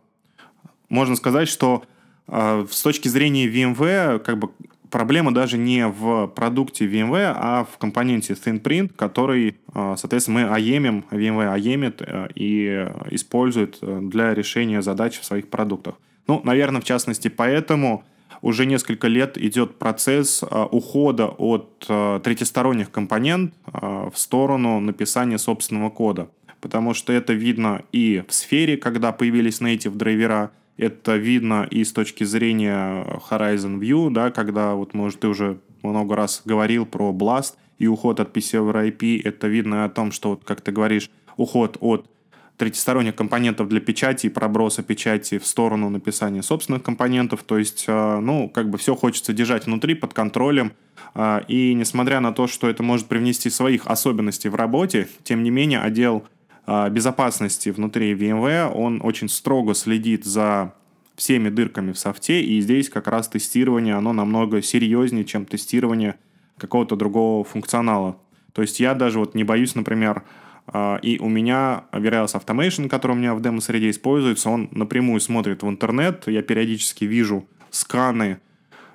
можно 0.91 1.17
сказать, 1.17 1.49
что 1.49 1.83
э, 2.29 2.67
с 2.71 2.83
точки 2.83 3.09
зрения 3.09 3.49
VMware, 3.49 4.19
как 4.19 4.39
бы 4.39 4.51
проблема 4.93 5.35
даже 5.35 5.59
не 5.59 5.89
в 5.89 6.29
продукте 6.29 6.87
VMware, 6.87 7.33
а 7.35 7.65
в 7.65 7.79
компоненте 7.79 8.35
ThinPrint, 8.35 8.93
который, 8.95 9.57
а, 9.75 9.97
соответственно, 9.97 10.41
мы 10.41 10.55
аемим, 10.55 11.05
VMware 11.11 11.53
аемит 11.53 12.03
э, 12.03 12.29
и 12.37 12.89
использует 13.11 13.79
э, 13.81 14.01
для 14.03 14.35
решения 14.35 14.83
задач 14.83 15.19
в 15.19 15.25
своих 15.25 15.49
продуктах. 15.49 15.95
Ну, 16.29 16.41
наверное, 16.45 16.81
в 16.81 16.85
частности, 16.85 17.29
поэтому 17.29 18.05
уже 18.43 18.67
несколько 18.67 19.09
лет 19.09 19.39
идет 19.39 19.79
процесс 19.79 20.43
ухода 20.71 21.27
от 21.29 21.79
третьесторонних 22.25 22.91
компонент 22.91 23.55
в 23.67 24.13
сторону 24.15 24.81
написания 24.81 25.39
собственного 25.39 25.91
кода. 25.91 26.29
Потому 26.61 26.93
что 26.93 27.13
это 27.13 27.35
видно 27.35 27.83
и 27.93 28.25
в 28.27 28.33
сфере, 28.33 28.77
когда 28.77 29.13
появились 29.13 29.61
native 29.61 29.95
драйвера, 29.95 30.51
это 30.77 31.17
видно 31.17 31.67
и 31.71 31.85
с 31.85 31.93
точки 31.93 32.25
зрения 32.25 33.05
Horizon 33.31 33.79
View, 33.79 34.11
да, 34.11 34.31
когда 34.31 34.75
вот, 34.75 34.95
может, 34.95 35.21
ты 35.21 35.29
уже 35.29 35.59
много 35.83 36.17
раз 36.17 36.43
говорил 36.45 36.87
про 36.87 37.13
Blast 37.13 37.55
и 37.79 37.87
уход 37.87 38.21
от 38.21 38.37
PC 38.37 38.61
over 38.61 38.91
IP. 38.91 39.21
Это 39.25 39.49
видно 39.49 39.85
о 39.85 39.89
том, 39.89 40.13
что, 40.13 40.31
вот, 40.31 40.45
как 40.45 40.61
ты 40.61 40.73
говоришь, 40.73 41.11
уход 41.37 41.77
от 41.81 42.09
третьесторонних 42.57 43.17
компонентов 43.17 43.69
для 43.69 43.81
печати 43.81 44.27
и 44.27 44.29
проброса 44.29 44.83
печати 44.83 45.39
в 45.39 45.47
сторону 45.47 45.91
написания 45.91 46.43
собственных 46.43 46.83
компонентов. 46.83 47.43
То 47.43 47.59
есть, 47.59 47.85
э, 47.89 48.19
ну, 48.21 48.49
как 48.49 48.71
бы 48.71 48.79
все 48.79 48.95
хочется 48.95 49.33
держать 49.33 49.67
внутри, 49.67 49.95
под 49.95 50.15
контролем. 50.15 50.73
Э, 51.15 51.41
и 51.49 51.75
несмотря 51.75 52.21
на 52.21 52.33
то, 52.33 52.47
что 52.47 52.69
это 52.69 52.83
может 52.83 53.09
привнести 53.09 53.51
своих 53.51 53.87
особенностей 53.87 54.49
в 54.49 54.55
работе, 54.55 55.09
тем 55.25 55.43
не 55.43 55.51
менее 55.51 55.81
отдел 55.81 56.25
безопасности 56.67 57.71
внутри 57.71 58.15
VMware, 58.15 58.73
он 58.73 59.01
очень 59.03 59.29
строго 59.29 59.75
следит 59.75 60.25
за 60.25 60.75
всеми 61.17 61.49
дырками 61.51 61.93
в 61.93 61.99
софте, 61.99 62.43
и 62.43 62.61
здесь 62.61 62.89
как 62.89 63.09
раз 63.09 63.29
тестирование, 63.29 63.95
оно 63.95 64.13
намного 64.13 64.63
серьезнее, 64.63 65.25
чем 65.25 65.45
тестирование 65.45 66.17
какого-то 66.59 66.97
другого 66.97 67.45
функционала. 67.45 68.17
То 68.53 68.63
есть 68.63 68.81
я 68.81 68.95
даже 68.95 69.19
вот 69.19 69.35
не 69.35 69.45
боюсь, 69.45 69.75
например, 69.75 70.25
а, 70.67 70.99
и 71.03 71.19
у 71.19 71.29
меня 71.29 71.85
Virus 71.93 72.41
Automation, 72.41 72.89
который 72.89 73.13
у 73.13 73.17
меня 73.17 73.35
в 73.35 73.43
демо-среде 73.43 73.91
используется, 73.91 74.51
он 74.51 74.69
напрямую 74.71 75.21
смотрит 75.21 75.63
в 75.63 75.69
интернет. 75.69 76.25
Я 76.27 76.43
периодически 76.43 77.05
вижу 77.05 77.47
сканы 77.71 78.39
а, 78.39 78.52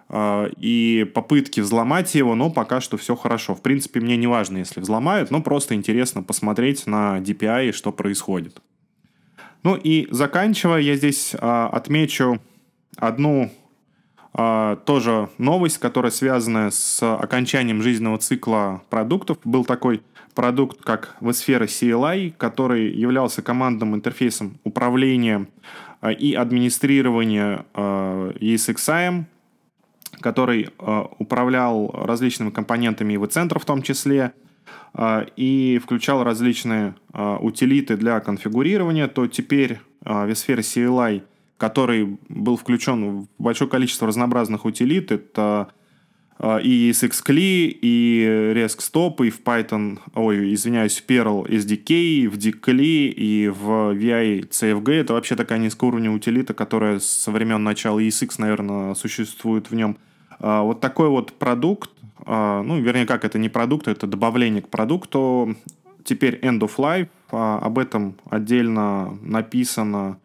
и 0.09 1.11
попытки 1.13 1.59
взломать 1.59 2.15
его, 2.15 2.33
но 2.35 2.49
пока 2.49 2.79
что 2.79 2.97
все 2.97 3.15
хорошо. 3.15 3.55
В 3.55 3.61
принципе, 3.61 3.99
мне 3.99 4.15
не 4.15 4.27
важно, 4.27 4.57
если 4.57 4.79
взломают, 4.79 5.31
но 5.31 5.41
просто 5.41 5.75
интересно 5.75 6.23
посмотреть 6.23 6.87
на 6.87 7.19
DPI, 7.19 7.73
что 7.73 7.91
происходит. 7.91 8.61
Ну 9.63 9.75
и 9.75 10.07
заканчивая, 10.11 10.79
я 10.79 10.95
здесь 10.95 11.35
а, 11.37 11.67
отмечу 11.67 12.39
одну 12.95 13.51
тоже 14.85 15.29
новость, 15.39 15.79
которая 15.79 16.11
связана 16.11 16.69
с 16.69 17.01
окончанием 17.01 17.81
жизненного 17.81 18.19
цикла 18.19 18.83
продуктов. 18.89 19.39
Был 19.43 19.65
такой 19.65 20.03
продукт, 20.35 20.79
как 20.83 21.15
vSphere 21.21 21.65
CLI, 21.65 22.33
который 22.37 22.91
являлся 22.91 23.41
командным 23.41 23.95
интерфейсом 23.95 24.59
управления 24.63 25.47
и 26.19 26.35
администрирования 26.35 27.65
ESXi, 27.73 29.25
который 30.27 30.67
э, 30.67 31.03
управлял 31.19 31.89
различными 31.93 32.49
компонентами 32.49 33.13
EV-центра 33.13 33.59
в 33.59 33.65
том 33.65 33.81
числе, 33.81 34.33
и 35.35 35.79
включал 35.81 36.23
различные 36.23 36.95
утилиты 37.13 37.97
для 37.97 38.19
конфигурирования, 38.19 39.07
то 39.07 39.27
теперь 39.27 39.79
vSphere 40.03 40.59
CLI, 40.59 41.21
который 41.57 42.17
был 42.27 42.57
включен 42.57 43.19
в 43.21 43.27
большое 43.37 43.69
количество 43.69 44.07
разнообразных 44.07 44.65
утилит, 44.65 45.11
это 45.11 45.69
и 46.63 46.91
с 46.93 47.03
XCLI, 47.03 47.77
и 47.81 48.53
RESC-Stop, 48.55 49.25
и 49.25 49.29
в 49.29 49.41
Python, 49.41 49.99
ой, 50.13 50.53
извиняюсь, 50.53 50.99
в 50.99 51.09
Perl 51.09 51.47
SDK, 51.47 51.93
и 51.93 52.27
в 52.27 52.37
DKLI, 52.37 53.09
и 53.09 53.47
в 53.49 53.95
VI 53.95 54.49
CFG. 54.49 54.91
Это 54.93 55.13
вообще 55.13 55.35
такая 55.35 55.59
низкоуровневая 55.59 56.17
утилита, 56.17 56.53
которая 56.53 56.99
со 56.99 57.31
времен 57.31 57.63
начала 57.63 57.99
ESX, 57.99 58.35
наверное, 58.39 58.93
существует 58.95 59.71
в 59.71 59.75
нем. 59.75 59.97
А, 60.39 60.61
вот 60.61 60.79
такой 60.79 61.09
вот 61.09 61.33
продукт, 61.33 61.89
а, 62.25 62.61
ну, 62.61 62.79
вернее, 62.79 63.05
как 63.05 63.25
это 63.25 63.37
не 63.39 63.49
продукт, 63.49 63.87
это 63.87 64.07
добавление 64.07 64.61
к 64.61 64.69
продукту. 64.69 65.55
Теперь 66.03 66.39
End 66.39 66.59
of 66.59 66.71
Life, 66.77 67.09
об 67.31 67.79
этом 67.79 68.15
отдельно 68.29 69.17
написано 69.21 70.17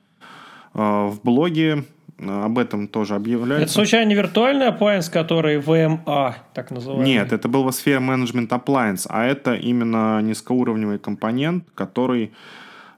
в 0.72 1.18
блоге 1.22 1.84
об 2.18 2.58
этом 2.58 2.86
тоже 2.86 3.16
объявляется. 3.16 3.64
Это 3.64 3.72
случайно 3.72 4.08
не 4.08 4.14
виртуальный 4.14 4.68
appliance, 4.68 5.10
который 5.10 5.58
VMA, 5.58 6.34
так 6.54 6.70
называемый? 6.70 7.06
Нет, 7.06 7.32
это 7.32 7.48
был 7.48 7.66
Sphere 7.68 7.98
Management 7.98 8.48
Appliance, 8.48 9.06
а 9.08 9.24
это 9.24 9.54
именно 9.54 10.20
низкоуровневый 10.22 10.98
компонент, 10.98 11.64
который 11.74 12.32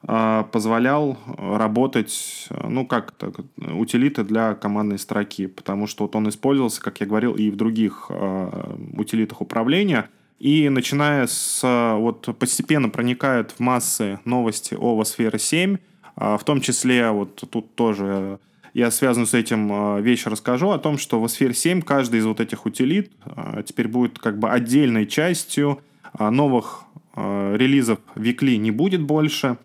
позволял 0.06 1.16
работать, 1.38 2.48
ну, 2.62 2.86
как 2.86 3.12
так, 3.12 3.36
утилиты 3.56 4.22
для 4.22 4.54
командной 4.54 4.98
строки, 4.98 5.46
потому 5.46 5.86
что 5.86 6.04
вот 6.04 6.14
он 6.14 6.28
использовался, 6.28 6.82
как 6.82 7.00
я 7.00 7.06
говорил, 7.06 7.34
и 7.34 7.50
в 7.50 7.56
других 7.56 8.06
э, 8.10 8.76
утилитах 8.96 9.40
управления, 9.40 10.10
и 10.38 10.68
начиная 10.68 11.26
с, 11.26 11.62
вот 11.96 12.28
постепенно 12.38 12.90
проникают 12.90 13.52
в 13.52 13.60
массы 13.60 14.20
новости 14.26 14.74
о 14.78 15.00
Sphere 15.00 15.38
7, 15.38 15.78
в 16.16 16.40
том 16.44 16.60
числе 16.60 17.10
вот 17.10 17.42
тут 17.50 17.74
тоже 17.74 18.38
я 18.74 18.90
связанную 18.90 19.28
с 19.28 19.34
этим 19.34 19.70
а, 19.72 20.00
вещь 20.00 20.26
расскажу 20.26 20.70
о 20.70 20.78
том, 20.78 20.98
что 20.98 21.20
в 21.20 21.24
Sphere 21.26 21.54
7 21.54 21.80
каждый 21.80 22.18
из 22.18 22.26
вот 22.26 22.40
этих 22.40 22.66
утилит 22.66 23.12
а, 23.24 23.62
теперь 23.62 23.86
будет 23.86 24.18
как 24.18 24.38
бы 24.38 24.50
отдельной 24.50 25.06
частью 25.06 25.80
а, 26.12 26.30
новых 26.30 26.84
релизов 27.16 28.00
Weekly 28.16 28.56
не 28.56 28.72
будет 28.72 29.00
больше, 29.00 29.56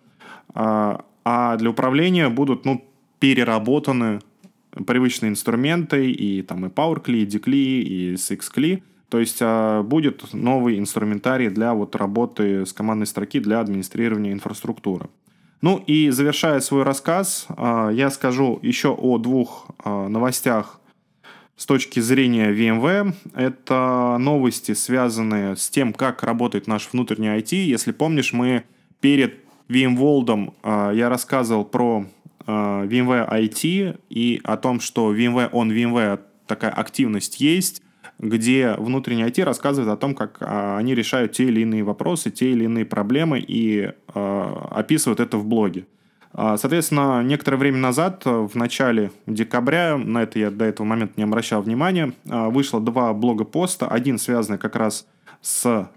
а 0.54 1.58
для 1.58 1.70
управления 1.70 2.30
будут 2.30 2.66
ну, 2.66 2.84
переработаны 3.20 4.20
привычные 4.86 5.30
инструменты 5.30 6.12
и 6.12 6.42
там 6.42 6.66
и 6.66 6.70
PowerCli, 6.70 7.24
и 7.24 7.26
DCli, 7.26 7.82
и 7.82 8.14
SixCli. 8.14 8.84
То 9.10 9.20
есть 9.20 9.42
будет 9.88 10.34
новый 10.34 10.78
инструментарий 10.78 11.50
для 11.50 11.74
вот 11.74 11.96
работы 11.96 12.66
с 12.66 12.74
командной 12.74 13.08
строки 13.08 13.40
для 13.40 13.60
администрирования 13.60 14.32
инфраструктуры. 14.32 15.10
Ну 15.62 15.84
и 15.86 16.10
завершая 16.10 16.62
свой 16.62 16.84
рассказ, 16.84 17.46
а, 17.50 17.90
я 17.90 18.10
скажу 18.12 18.60
еще 18.62 18.90
о 18.90 19.18
двух 19.18 19.68
а, 19.84 20.08
новостях 20.08 20.80
с 21.58 21.66
точки 21.66 22.00
зрения 22.00 22.54
VMware. 22.54 23.14
Это 23.34 24.16
новости, 24.20 24.74
связанные 24.74 25.58
с 25.58 25.70
тем, 25.70 25.92
как 25.92 26.24
работает 26.24 26.68
наш 26.68 26.88
внутренний 26.94 27.28
IT. 27.28 27.56
Если 27.56 27.92
помнишь, 27.92 28.32
мы 28.32 28.64
перед 29.02 29.44
VMworld 29.70 30.54
а, 30.64 30.92
я 30.92 31.10
рассказывал 31.10 31.66
про 31.66 32.06
VMware 32.46 33.30
IT 33.32 34.00
и 34.10 34.42
о 34.44 34.58
том, 34.58 34.80
что 34.80 35.16
VMware 35.16 35.52
on 35.52 35.70
VMware 35.70 36.20
такая 36.48 36.72
активность 36.72 37.40
есть 37.40 37.84
где 38.20 38.76
внутренний 38.78 39.24
IT 39.24 39.44
рассказывает 39.44 39.92
о 39.92 39.98
том, 39.98 40.14
как 40.14 40.38
а, 40.42 40.78
они 40.78 40.94
решают 40.94 41.32
те 41.32 41.46
или 41.46 41.62
иные 41.62 41.84
вопросы, 41.84 42.30
те 42.30 42.52
или 42.52 42.66
иные 42.66 42.86
проблемы 42.86 43.40
и 43.40 43.92
а, 44.14 44.68
описывают 44.72 45.20
это 45.20 45.38
в 45.38 45.46
блоге. 45.46 45.86
Соответственно, 46.32 47.24
некоторое 47.24 47.58
время 47.58 47.80
назад, 47.80 48.22
в 48.24 48.52
начале 48.54 49.12
декабря, 49.26 49.98
на 49.98 50.22
это 50.22 50.38
я 50.38 50.52
до 50.52 50.64
этого 50.64 50.86
момента 50.86 51.16
не 51.18 51.24
обращал 51.24 51.64
внимания, 51.64 52.14
вышло 52.24 52.80
два 52.80 53.12
блога-поста. 53.16 53.88
Один 53.88 54.20
связанный 54.20 54.60
как 54.60 54.76
раз 54.76 55.08
с 55.19 55.19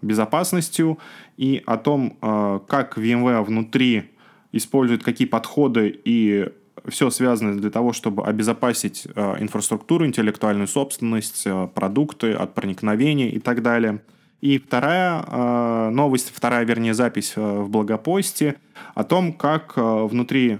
безопасностью 0.02 0.98
и 1.36 1.62
о 1.66 1.76
том, 1.76 2.16
как 2.20 2.96
VMware 2.96 3.42
внутри 3.42 4.10
использует 4.52 5.02
какие 5.02 5.26
подходы 5.26 6.00
и 6.04 6.48
все 6.88 7.10
связано 7.10 7.56
для 7.56 7.70
того, 7.70 7.92
чтобы 7.92 8.24
обезопасить 8.24 9.06
э, 9.14 9.36
инфраструктуру, 9.40 10.06
интеллектуальную 10.06 10.66
собственность, 10.66 11.42
э, 11.46 11.68
продукты 11.74 12.32
от 12.32 12.54
проникновения 12.54 13.30
и 13.30 13.38
так 13.38 13.62
далее. 13.62 14.02
И 14.40 14.58
вторая 14.58 15.24
э, 15.26 15.90
новость, 15.90 16.32
вторая, 16.34 16.64
вернее, 16.64 16.94
запись 16.94 17.34
в 17.36 17.68
блогопосте 17.68 18.56
о 18.94 19.04
том, 19.04 19.32
как 19.32 19.74
внутри 19.76 20.58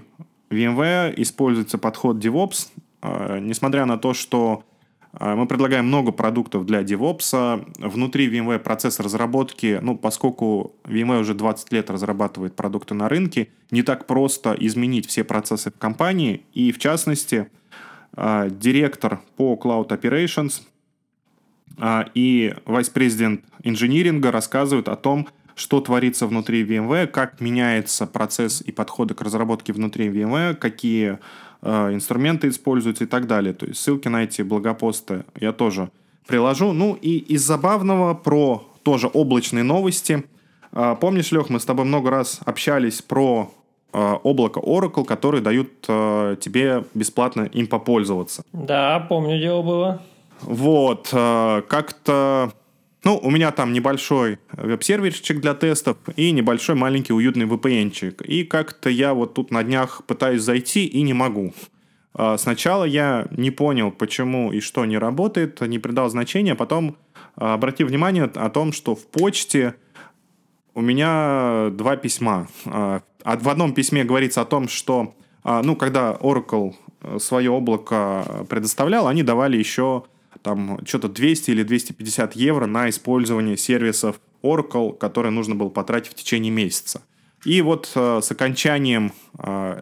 VMware 0.49 1.13
используется 1.17 1.77
подход 1.77 2.23
DevOps, 2.23 2.69
несмотря 3.41 3.85
на 3.85 3.97
то, 3.97 4.13
что 4.13 4.63
мы 5.19 5.45
предлагаем 5.45 5.85
много 5.85 6.11
продуктов 6.11 6.65
для 6.65 6.81
DevOps. 6.81 7.65
Внутри 7.77 8.27
VMware 8.29 8.59
процесс 8.59 8.99
разработки, 8.99 9.79
ну, 9.81 9.95
поскольку 9.95 10.75
VMware 10.85 11.21
уже 11.21 11.35
20 11.35 11.71
лет 11.71 11.89
разрабатывает 11.91 12.55
продукты 12.55 12.95
на 12.95 13.07
рынке, 13.07 13.49
не 13.69 13.83
так 13.83 14.07
просто 14.07 14.55
изменить 14.59 15.07
все 15.07 15.23
процессы 15.23 15.69
в 15.69 15.77
компании. 15.77 16.45
И, 16.53 16.71
в 16.71 16.79
частности, 16.79 17.47
а, 18.15 18.49
директор 18.49 19.21
по 19.37 19.59
Cloud 19.61 19.89
Operations 19.89 20.61
а, 21.77 22.05
и 22.13 22.53
vice-президент 22.65 23.43
инжиниринга 23.63 24.31
рассказывают 24.31 24.87
о 24.87 24.95
том, 24.95 25.27
что 25.55 25.81
творится 25.81 26.27
внутри 26.27 26.63
VMware, 26.63 27.07
как 27.07 27.39
меняется 27.39 28.07
процесс 28.07 28.61
и 28.61 28.71
подходы 28.71 29.13
к 29.13 29.21
разработке 29.21 29.73
внутри 29.73 30.09
VMware, 30.09 30.55
какие 30.55 31.19
э, 31.61 31.93
инструменты 31.93 32.49
используются 32.49 33.03
и 33.03 33.07
так 33.07 33.27
далее. 33.27 33.53
То 33.53 33.65
есть 33.65 33.79
ссылки 33.79 34.07
на 34.07 34.23
эти 34.23 34.41
блогопосты 34.41 35.25
я 35.39 35.51
тоже 35.51 35.89
приложу. 36.27 36.73
Ну 36.73 36.95
и 36.95 37.17
из 37.17 37.41
забавного 37.41 38.13
про 38.13 38.67
тоже 38.83 39.07
облачные 39.07 39.63
новости. 39.63 40.25
Э, 40.71 40.95
помнишь, 40.99 41.31
Лех, 41.31 41.49
мы 41.49 41.59
с 41.59 41.65
тобой 41.65 41.85
много 41.85 42.09
раз 42.09 42.39
общались 42.45 43.01
про 43.01 43.51
э, 43.93 44.13
облако 44.23 44.59
Oracle, 44.59 45.05
которые 45.05 45.41
дают 45.41 45.69
э, 45.87 46.35
тебе 46.39 46.83
бесплатно 46.93 47.43
им 47.43 47.67
попользоваться. 47.67 48.43
Да, 48.53 48.99
помню, 49.07 49.39
дело 49.39 49.61
было. 49.61 50.01
Вот, 50.41 51.09
э, 51.13 51.61
как-то 51.67 52.51
ну, 53.03 53.19
у 53.21 53.29
меня 53.29 53.51
там 53.51 53.73
небольшой 53.73 54.39
веб-серверчик 54.53 55.41
для 55.41 55.53
тестов 55.53 55.97
и 56.15 56.31
небольшой 56.31 56.75
маленький 56.75 57.11
уютный 57.11 57.45
VPN-чик. 57.45 58.23
И 58.23 58.45
как-то 58.45 58.89
я 58.89 59.13
вот 59.13 59.33
тут 59.33 59.51
на 59.51 59.63
днях 59.63 60.03
пытаюсь 60.05 60.41
зайти 60.41 60.85
и 60.85 61.01
не 61.01 61.13
могу. 61.13 61.53
А, 62.13 62.37
сначала 62.37 62.85
я 62.85 63.27
не 63.31 63.51
понял, 63.51 63.91
почему 63.91 64.53
и 64.53 64.61
что 64.61 64.85
не 64.85 64.97
работает, 64.97 65.59
не 65.61 65.79
придал 65.79 66.09
значения, 66.09 66.55
потом 66.55 66.95
а, 67.35 67.55
обратил 67.55 67.87
внимание 67.87 68.23
о 68.23 68.49
том, 68.49 68.71
что 68.71 68.95
в 68.95 69.05
почте 69.07 69.75
у 70.73 70.81
меня 70.81 71.69
два 71.71 71.97
письма. 71.97 72.47
А, 72.65 73.01
в 73.25 73.49
одном 73.49 73.73
письме 73.73 74.05
говорится 74.05 74.41
о 74.41 74.45
том, 74.45 74.67
что 74.67 75.15
ну, 75.45 75.75
когда 75.75 76.13
Oracle 76.13 76.73
э, 77.01 77.19
свое 77.19 77.51
облако 77.51 78.45
предоставлял, 78.47 79.09
они 79.09 79.23
давали 79.23 79.57
еще 79.57 80.05
там 80.41 80.79
что-то 80.85 81.09
200 81.09 81.51
или 81.51 81.63
250 81.63 82.35
евро 82.35 82.65
на 82.65 82.89
использование 82.89 83.57
сервисов 83.57 84.19
Oracle, 84.43 84.97
которые 84.97 85.31
нужно 85.31 85.55
было 85.55 85.69
потратить 85.69 86.11
в 86.11 86.15
течение 86.15 86.51
месяца. 86.51 87.01
И 87.45 87.61
вот 87.61 87.91
э, 87.95 88.21
с 88.21 88.31
окончанием 88.31 89.11
э, 89.37 89.81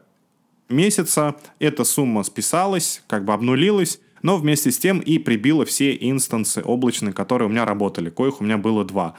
месяца 0.70 1.36
эта 1.60 1.84
сумма 1.84 2.24
списалась, 2.24 3.04
как 3.08 3.26
бы 3.26 3.34
обнулилась, 3.34 4.00
но 4.22 4.38
вместе 4.38 4.72
с 4.72 4.78
тем 4.78 5.00
и 5.00 5.18
прибила 5.18 5.66
все 5.66 5.96
инстансы 6.00 6.62
облачные, 6.64 7.14
которые 7.14 7.48
у 7.48 7.52
меня 7.52 7.66
работали, 7.66 8.10
коих 8.10 8.42
у 8.42 8.44
меня 8.44 8.58
было 8.58 8.84
два. 8.84 9.18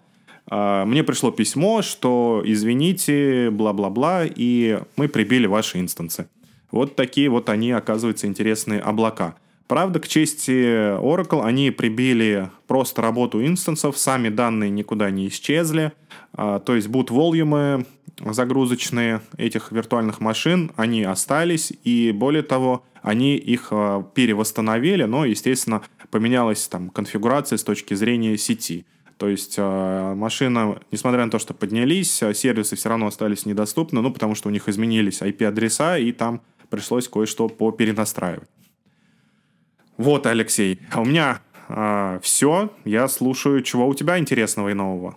Э, 0.51 0.85
мне 0.85 1.05
пришло 1.05 1.31
письмо, 1.31 1.83
что 1.83 2.43
извините, 2.45 3.51
бла-бла-бла, 3.51 4.25
и 4.27 4.81
мы 4.97 5.09
прибили 5.09 5.47
ваши 5.47 5.79
инстансы. 5.79 6.29
Вот 6.71 6.97
такие 6.97 7.29
вот 7.29 7.49
они, 7.49 7.71
оказывается, 7.71 8.27
интересные 8.27 8.81
облака. 8.81 9.37
Правда, 9.73 10.01
к 10.01 10.07
чести 10.07 10.99
Oracle, 11.01 11.43
они 11.43 11.71
прибили 11.71 12.51
просто 12.67 13.01
работу 13.01 13.43
инстансов, 13.43 13.97
сами 13.97 14.29
данные 14.29 14.69
никуда 14.69 15.11
не 15.11 15.29
исчезли. 15.29 15.93
А, 16.35 16.59
то 16.59 16.77
есть 16.77 16.89
boot 16.89 17.07
волюмы 17.11 17.87
загрузочные 18.21 19.23
этих 19.39 19.73
виртуальных 19.73 20.21
машин, 20.21 20.73
они 20.77 21.05
остались, 21.05 21.73
и 21.85 22.13
более 22.13 22.43
того, 22.43 22.85
они 23.01 23.37
их 23.37 23.69
а, 23.71 24.03
перевосстановили, 24.03 25.05
но, 25.05 25.25
естественно, 25.25 25.81
поменялась 26.11 26.69
там 26.69 26.91
конфигурация 26.91 27.57
с 27.57 27.65
точки 27.65 27.95
зрения 27.95 28.37
сети. 28.37 28.85
То 29.17 29.27
есть 29.27 29.55
э, 29.57 30.15
машина, 30.15 30.81
несмотря 30.91 31.25
на 31.25 31.31
то, 31.31 31.39
что 31.39 31.55
поднялись, 31.55 32.23
сервисы 32.35 32.77
все 32.77 32.91
равно 32.91 33.07
остались 33.07 33.47
недоступны, 33.47 34.03
ну, 34.03 34.13
потому 34.13 34.35
что 34.35 34.51
у 34.51 34.53
них 34.53 34.69
изменились 34.69 35.23
IP-адреса, 35.23 35.99
и 35.99 36.13
там 36.13 36.43
пришлось 36.69 37.09
кое-что 37.09 37.49
поперенастраивать. 37.49 38.51
Вот, 40.03 40.27
Алексей, 40.27 40.81
а 40.91 41.01
у 41.01 41.05
меня 41.05 41.43
а, 41.69 42.19
все. 42.23 42.71
Я 42.85 43.07
слушаю, 43.07 43.63
чего 43.63 43.87
у 43.87 43.95
тебя 43.95 44.19
интересного 44.19 44.71
и 44.71 44.75
нового. 44.75 45.17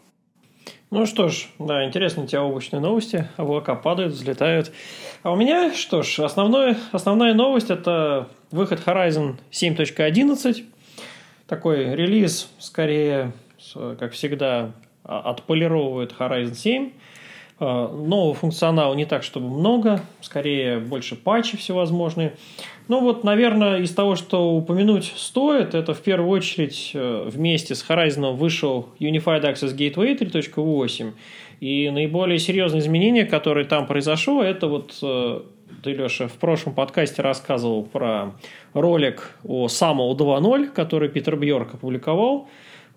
Ну 0.91 1.07
что 1.07 1.27
ж, 1.27 1.47
да, 1.57 1.83
интересные 1.87 2.25
у 2.25 2.27
тебя 2.27 2.43
облачные 2.43 2.81
новости. 2.81 3.27
Облака 3.35 3.73
падают, 3.73 4.13
взлетают. 4.13 4.71
А 5.23 5.31
у 5.31 5.35
меня, 5.37 5.73
что 5.73 6.03
ж, 6.03 6.19
основное, 6.19 6.77
основная 6.91 7.33
новость– 7.33 7.69
это 7.71 8.29
выход 8.51 8.79
Horizon 8.85 9.37
7.11. 9.51 10.63
Такой 11.47 11.95
релиз, 11.95 12.47
скорее, 12.59 13.31
как 13.73 14.11
всегда, 14.11 14.73
а, 15.03 15.31
отполировывает 15.31 16.13
Horizon 16.19 16.53
7. 16.53 16.91
Нового 17.57 18.33
функционала 18.33 18.93
не 18.93 19.05
так, 19.05 19.23
чтобы 19.23 19.49
много, 19.49 20.01
скорее 20.21 20.77
больше 20.77 21.15
патчи 21.15 21.55
всевозможные. 21.55 22.35
Ну 22.87 23.01
вот, 23.01 23.23
наверное, 23.23 23.79
из 23.79 23.91
того, 23.91 24.15
что 24.15 24.55
упомянуть 24.55 25.11
стоит, 25.15 25.73
это 25.73 25.95
в 25.95 26.01
первую 26.01 26.29
очередь 26.29 26.91
э, 26.93 27.27
вместе 27.27 27.73
с 27.73 27.83
Horizon 27.87 28.35
вышел 28.35 28.89
Unified 28.99 29.41
Access 29.41 29.75
Gateway 29.75 30.15
3.8. 30.17 31.13
И 31.61 31.89
наиболее 31.89 32.37
серьезное 32.37 32.81
изменение, 32.81 33.25
которое 33.25 33.65
там 33.65 33.87
произошло, 33.87 34.43
это 34.43 34.67
вот 34.67 34.99
э, 35.01 35.41
ты, 35.83 35.93
Леша, 35.93 36.27
в 36.27 36.33
прошлом 36.33 36.75
подкасте 36.75 37.23
рассказывал 37.23 37.83
про 37.83 38.33
ролик 38.73 39.31
о 39.43 39.65
SAML 39.65 40.15
2.0, 40.15 40.67
который 40.67 41.09
Питер 41.09 41.37
Бьорк 41.37 41.73
опубликовал. 41.73 42.47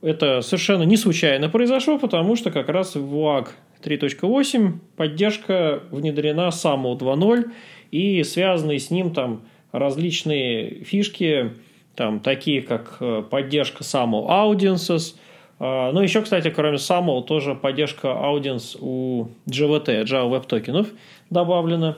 Это 0.03 0.43
совершенно 0.43 0.83
не 0.83 0.99
случайно 0.99 1.49
произошло, 1.49 1.99
потому 1.99 2.37
что 2.37 2.51
как 2.51 2.69
раз 2.69 2.95
в 2.95 3.15
WAG 3.15 3.49
3.8 3.83 4.73
поддержка 4.97 5.83
внедрена 5.91 6.49
SAML 6.49 6.99
2.0 6.99 7.51
и 7.91 8.23
связанные 8.23 8.81
с 8.81 8.91
ним 8.91 9.13
там 9.13 9.43
различные 9.73 10.85
фишки, 10.85 11.53
там, 11.95 12.21
такие 12.21 12.63
как 12.63 12.97
э, 13.01 13.23
поддержка 13.29 13.83
SAML 13.83 14.29
Audiences. 14.29 15.17
А, 15.59 15.93
ну, 15.93 16.01
еще, 16.01 16.23
кстати, 16.23 16.51
кроме 16.51 16.77
SAML, 16.77 17.25
тоже 17.25 17.55
поддержка 17.55 18.09
Audience 18.09 18.77
у 18.81 19.29
GWT, 19.49 20.05
Java 20.05 20.31
Web 20.31 20.47
токенов 20.47 20.89
добавлена. 21.31 21.97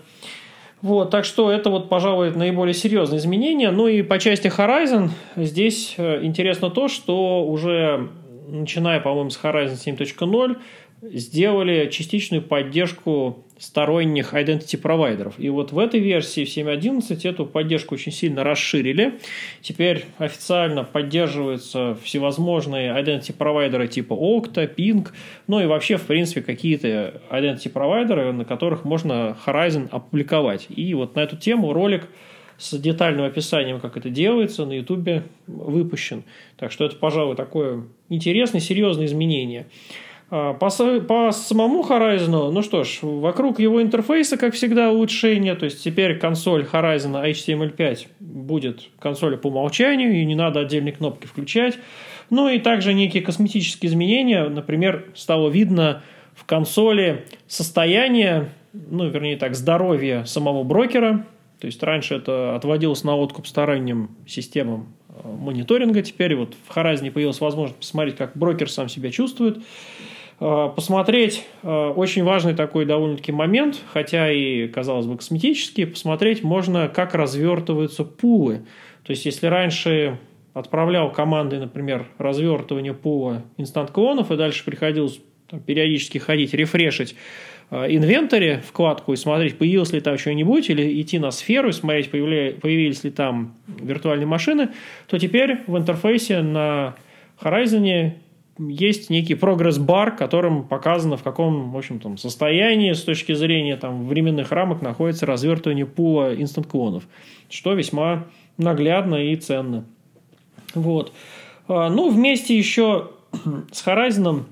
Вот, 0.82 1.10
так 1.10 1.26
что 1.26 1.52
это 1.52 1.68
вот, 1.68 1.90
пожалуй, 1.90 2.30
наиболее 2.30 2.72
серьезные 2.72 3.18
изменения. 3.18 3.70
Ну 3.70 3.86
и 3.86 4.00
по 4.00 4.18
части 4.18 4.46
Horizon 4.46 5.10
здесь 5.36 5.94
э, 5.98 6.24
интересно 6.24 6.70
то, 6.70 6.88
что 6.88 7.46
уже 7.46 8.08
начиная, 8.48 9.00
по-моему, 9.00 9.30
с 9.30 9.38
Horizon 9.42 9.76
7.0 9.76 10.56
сделали 11.02 11.88
частичную 11.90 12.42
поддержку 12.42 13.44
сторонних 13.58 14.32
identity 14.32 14.78
провайдеров. 14.78 15.34
И 15.38 15.50
вот 15.50 15.72
в 15.72 15.78
этой 15.78 16.00
версии 16.00 16.44
в 16.44 16.48
7.11 16.48 17.28
эту 17.28 17.44
поддержку 17.44 17.94
очень 17.94 18.10
сильно 18.10 18.42
расширили. 18.42 19.18
Теперь 19.60 20.06
официально 20.16 20.82
поддерживаются 20.82 21.96
всевозможные 22.02 22.90
identity 22.90 23.34
провайдеры 23.34 23.86
типа 23.86 24.14
Okta, 24.14 24.74
Ping, 24.74 25.08
ну 25.46 25.60
и 25.60 25.66
вообще, 25.66 25.98
в 25.98 26.06
принципе, 26.06 26.40
какие-то 26.40 27.20
identity 27.30 27.68
провайдеры, 27.68 28.32
на 28.32 28.46
которых 28.46 28.84
можно 28.84 29.36
Horizon 29.44 29.88
опубликовать. 29.90 30.66
И 30.70 30.94
вот 30.94 31.14
на 31.14 31.20
эту 31.20 31.36
тему 31.36 31.74
ролик 31.74 32.08
с 32.56 32.78
детальным 32.78 33.24
описанием, 33.24 33.80
как 33.80 33.96
это 33.96 34.08
делается, 34.10 34.64
на 34.64 34.72
YouTube 34.72 35.22
выпущен. 35.46 36.24
Так 36.56 36.72
что 36.72 36.84
это, 36.84 36.96
пожалуй, 36.96 37.36
такое 37.36 37.84
интересное, 38.08 38.60
серьезное 38.60 39.06
изменение. 39.06 39.66
А, 40.30 40.54
по, 40.54 40.70
по 41.00 41.32
самому 41.32 41.82
Horizon, 41.82 42.50
ну 42.50 42.62
что 42.62 42.84
ж, 42.84 43.00
вокруг 43.02 43.58
его 43.58 43.82
интерфейса, 43.82 44.36
как 44.36 44.54
всегда, 44.54 44.90
улучшение. 44.90 45.56
То 45.56 45.64
есть 45.64 45.82
теперь 45.82 46.18
консоль 46.18 46.66
Horizon 46.70 47.24
HTML5 47.30 48.06
будет 48.20 48.88
консолью 49.00 49.38
по 49.38 49.48
умолчанию, 49.48 50.12
и 50.12 50.24
не 50.24 50.36
надо 50.36 50.60
отдельные 50.60 50.92
кнопки 50.92 51.26
включать. 51.26 51.78
Ну 52.30 52.48
и 52.48 52.60
также 52.60 52.94
некие 52.94 53.24
косметические 53.24 53.90
изменения. 53.90 54.48
Например, 54.48 55.04
стало 55.14 55.48
видно 55.48 56.02
в 56.34 56.44
консоли 56.44 57.26
состояние, 57.48 58.50
ну, 58.72 59.08
вернее 59.08 59.36
так, 59.36 59.56
здоровье 59.56 60.24
самого 60.26 60.62
брокера. 60.62 61.26
То 61.58 61.66
есть 61.66 61.82
раньше 61.82 62.14
это 62.14 62.54
отводилось 62.54 63.02
на 63.02 63.16
откуп 63.16 63.48
сторонним 63.48 64.10
системам 64.28 64.94
э, 65.08 65.28
мониторинга. 65.28 66.02
Теперь 66.02 66.36
вот 66.36 66.54
в 66.54 66.74
Horizon 66.74 67.10
появилась 67.10 67.40
возможность 67.40 67.80
посмотреть, 67.80 68.16
как 68.16 68.36
брокер 68.36 68.70
сам 68.70 68.88
себя 68.88 69.10
чувствует. 69.10 69.58
Э, 70.40 70.70
посмотреть 70.74 71.46
э, 71.62 71.68
очень 71.68 72.24
важный 72.24 72.54
такой 72.54 72.86
довольно-таки 72.86 73.30
момент, 73.30 73.78
хотя 73.92 74.32
и, 74.32 74.66
казалось 74.68 75.06
бы, 75.06 75.16
косметический, 75.16 75.86
посмотреть 75.86 76.42
можно, 76.42 76.88
как 76.88 77.14
развертываются 77.14 78.04
пулы. 78.04 78.62
То 79.04 79.10
есть, 79.10 79.26
если 79.26 79.46
раньше 79.46 80.18
отправлял 80.54 81.12
команды, 81.12 81.58
например, 81.58 82.06
развертывание 82.18 82.94
пула 82.94 83.42
инстант-клонов, 83.58 84.32
и 84.32 84.36
дальше 84.36 84.64
приходилось 84.64 85.20
там, 85.48 85.60
периодически 85.60 86.16
ходить, 86.16 86.54
рефрешить 86.54 87.14
э, 87.70 87.94
инвентаре 87.94 88.62
вкладку 88.66 89.12
и 89.12 89.16
смотреть, 89.16 89.58
появилось 89.58 89.92
ли 89.92 90.00
там 90.00 90.16
что-нибудь, 90.16 90.70
или 90.70 91.02
идти 91.02 91.18
на 91.18 91.32
сферу 91.32 91.68
и 91.68 91.72
смотреть, 91.72 92.10
появились 92.10 93.04
ли 93.04 93.10
там 93.10 93.56
виртуальные 93.68 94.26
машины, 94.26 94.70
то 95.06 95.18
теперь 95.18 95.58
в 95.66 95.76
интерфейсе 95.76 96.40
на 96.40 96.96
Horizon 97.42 98.12
есть 98.68 99.10
некий 99.10 99.34
прогресс-бар, 99.34 100.16
которым 100.16 100.64
показано, 100.64 101.16
в 101.16 101.22
каком, 101.22 101.72
в 101.72 101.76
общем, 101.76 101.98
там, 101.98 102.18
состоянии 102.18 102.92
с 102.92 103.02
точки 103.02 103.32
зрения 103.32 103.76
там, 103.76 104.06
временных 104.06 104.52
рамок 104.52 104.82
находится 104.82 105.26
развертывание 105.26 105.86
пула 105.86 106.34
инстант-клонов, 106.34 107.04
что 107.48 107.72
весьма 107.74 108.26
наглядно 108.58 109.16
и 109.16 109.36
ценно. 109.36 109.84
Вот. 110.74 111.12
А, 111.68 111.88
ну, 111.88 112.10
вместе 112.10 112.56
еще 112.56 113.10
с 113.72 113.86
Horizon 113.86 114.44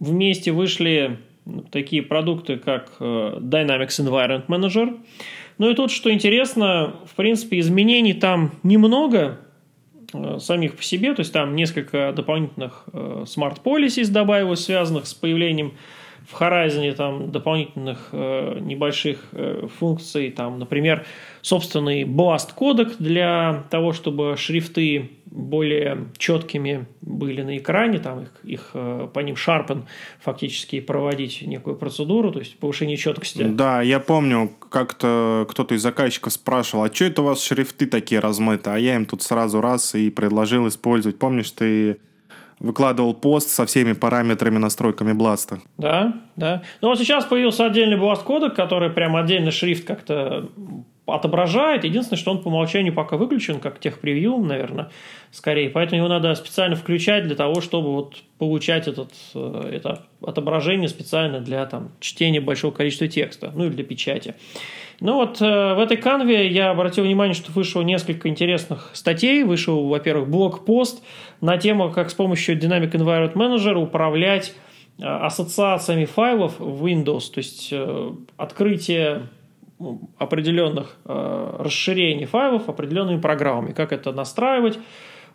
вместе 0.00 0.52
вышли 0.52 1.18
такие 1.70 2.02
продукты, 2.02 2.56
как 2.56 2.92
э, 3.00 3.38
Dynamics 3.40 4.00
Environment 4.00 4.46
Manager. 4.46 4.98
Ну 5.58 5.70
и 5.70 5.74
тут, 5.74 5.90
что 5.90 6.12
интересно, 6.12 6.94
в 7.06 7.14
принципе, 7.14 7.58
изменений 7.58 8.14
там 8.14 8.52
немного, 8.62 9.40
самих 10.38 10.76
по 10.76 10.82
себе, 10.82 11.14
то 11.14 11.20
есть 11.20 11.32
там 11.32 11.54
несколько 11.54 12.12
дополнительных 12.14 12.84
э, 12.92 13.24
policies 13.62 14.10
добавилось, 14.10 14.64
связанных 14.64 15.06
с 15.06 15.14
появлением 15.14 15.74
в 16.28 16.40
Horizon 16.40 16.92
там 16.94 17.30
дополнительных 17.30 18.10
э, 18.12 18.58
небольших 18.60 19.18
э, 19.32 19.66
функций, 19.78 20.30
там, 20.30 20.58
например, 20.58 21.06
собственный 21.40 22.02
Blast 22.02 22.54
кодек 22.54 22.96
для 22.98 23.64
того, 23.70 23.94
чтобы 23.94 24.36
шрифты 24.36 25.10
более 25.24 26.08
четкими 26.18 26.86
были 27.00 27.42
на 27.42 27.56
экране, 27.56 27.98
там 27.98 28.22
их, 28.22 28.32
их 28.44 28.70
э, 28.74 29.08
по 29.12 29.20
ним 29.20 29.36
Sharpen 29.36 29.84
фактически 30.20 30.80
проводить 30.80 31.40
некую 31.42 31.76
процедуру, 31.76 32.30
то 32.30 32.40
есть 32.40 32.58
повышение 32.58 32.98
четкости. 32.98 33.44
Да, 33.44 33.80
я 33.80 33.98
помню, 33.98 34.52
как-то 34.70 35.46
кто-то 35.48 35.74
из 35.74 35.82
заказчиков 35.82 36.34
спрашивал, 36.34 36.84
а 36.84 36.92
что 36.92 37.06
это 37.06 37.22
у 37.22 37.24
вас 37.24 37.42
шрифты 37.42 37.86
такие 37.86 38.20
размыты? 38.20 38.68
А 38.68 38.76
я 38.76 38.96
им 38.96 39.06
тут 39.06 39.22
сразу 39.22 39.62
раз 39.62 39.94
и 39.94 40.10
предложил 40.10 40.68
использовать. 40.68 41.18
Помнишь, 41.18 41.50
ты 41.52 41.98
выкладывал 42.60 43.14
пост 43.14 43.50
со 43.50 43.66
всеми 43.66 43.92
параметрами, 43.92 44.58
настройками 44.58 45.12
Blast. 45.12 45.58
Да, 45.76 46.14
да. 46.36 46.62
Ну 46.80 46.88
вот 46.88 46.98
сейчас 46.98 47.24
появился 47.24 47.66
отдельный 47.66 47.96
Blast 47.96 48.24
кодек, 48.24 48.54
который 48.54 48.90
прям 48.90 49.16
отдельно 49.16 49.50
шрифт 49.50 49.86
как-то 49.86 50.48
отображает. 51.12 51.84
Единственное, 51.84 52.18
что 52.18 52.30
он 52.30 52.42
по 52.42 52.48
умолчанию 52.48 52.92
пока 52.92 53.16
выключен, 53.16 53.60
как 53.60 53.80
тех 53.80 54.00
превью, 54.00 54.38
наверное, 54.38 54.90
скорее. 55.30 55.70
Поэтому 55.70 55.98
его 55.98 56.08
надо 56.08 56.34
специально 56.34 56.76
включать 56.76 57.24
для 57.24 57.36
того, 57.36 57.60
чтобы 57.60 57.92
вот 57.94 58.16
получать 58.38 58.88
этот, 58.88 59.12
э, 59.34 59.70
это 59.72 60.06
отображение 60.22 60.88
специально 60.88 61.40
для 61.40 61.64
там, 61.66 61.92
чтения 62.00 62.40
большого 62.40 62.72
количества 62.72 63.08
текста, 63.08 63.52
ну 63.54 63.64
или 63.64 63.72
для 63.72 63.84
печати. 63.84 64.34
Ну 65.00 65.14
вот 65.14 65.40
э, 65.40 65.74
в 65.74 65.78
этой 65.78 65.96
канве 65.96 66.48
я 66.48 66.70
обратил 66.70 67.04
внимание, 67.04 67.34
что 67.34 67.52
вышло 67.52 67.82
несколько 67.82 68.28
интересных 68.28 68.90
статей. 68.94 69.44
Вышел, 69.44 69.86
во-первых, 69.86 70.28
блог-пост 70.28 71.04
на 71.40 71.56
тему, 71.56 71.92
как 71.92 72.10
с 72.10 72.14
помощью 72.14 72.58
Dynamic 72.58 72.90
Environment 72.92 73.34
Manager 73.34 73.74
управлять 73.74 74.54
э, 74.98 75.04
ассоциациями 75.04 76.04
файлов 76.04 76.58
в 76.58 76.84
Windows, 76.84 77.30
то 77.32 77.38
есть 77.38 77.68
э, 77.70 78.12
открытие 78.36 79.28
определенных 80.18 80.96
э, 81.04 81.56
расширений 81.58 82.26
файлов 82.26 82.68
определенными 82.68 83.20
программами, 83.20 83.72
как 83.72 83.92
это 83.92 84.12
настраивать, 84.12 84.78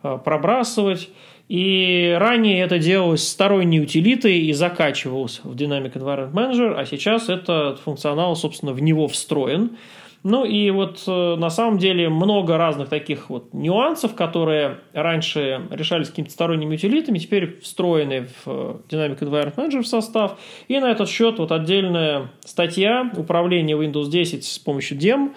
э, 0.03 0.17
пробрасывать. 0.23 1.09
И 1.49 2.15
ранее 2.19 2.61
это 2.61 2.79
делалось 2.79 3.27
сторонней 3.27 3.81
утилитой 3.81 4.39
и 4.39 4.53
закачивалось 4.53 5.41
в 5.43 5.55
Dynamic 5.55 5.93
Environment 5.93 6.31
Manager, 6.31 6.73
а 6.77 6.85
сейчас 6.85 7.29
этот 7.29 7.79
функционал, 7.79 8.35
собственно, 8.35 8.71
в 8.71 8.81
него 8.81 9.07
встроен. 9.07 9.77
Ну 10.23 10.45
и 10.45 10.71
вот 10.71 11.03
э, 11.05 11.35
на 11.35 11.49
самом 11.49 11.77
деле 11.77 12.07
много 12.07 12.57
разных 12.57 12.87
таких 12.87 13.29
вот 13.29 13.53
нюансов, 13.53 14.15
которые 14.15 14.79
раньше 14.93 15.67
решались 15.69 16.09
какими-то 16.09 16.31
сторонними 16.31 16.75
утилитами, 16.75 17.19
теперь 17.19 17.59
встроены 17.59 18.27
в 18.27 18.47
э, 18.47 18.75
Dynamic 18.89 19.19
Environment 19.19 19.55
Manager 19.55 19.83
состав. 19.83 20.39
И 20.69 20.79
на 20.79 20.91
этот 20.91 21.09
счет 21.09 21.39
вот 21.39 21.51
отдельная 21.51 22.31
статья 22.45 23.11
управления 23.17 23.73
Windows 23.73 24.09
10 24.09 24.45
с 24.45 24.59
помощью 24.59 24.97
DEM, 24.97 25.33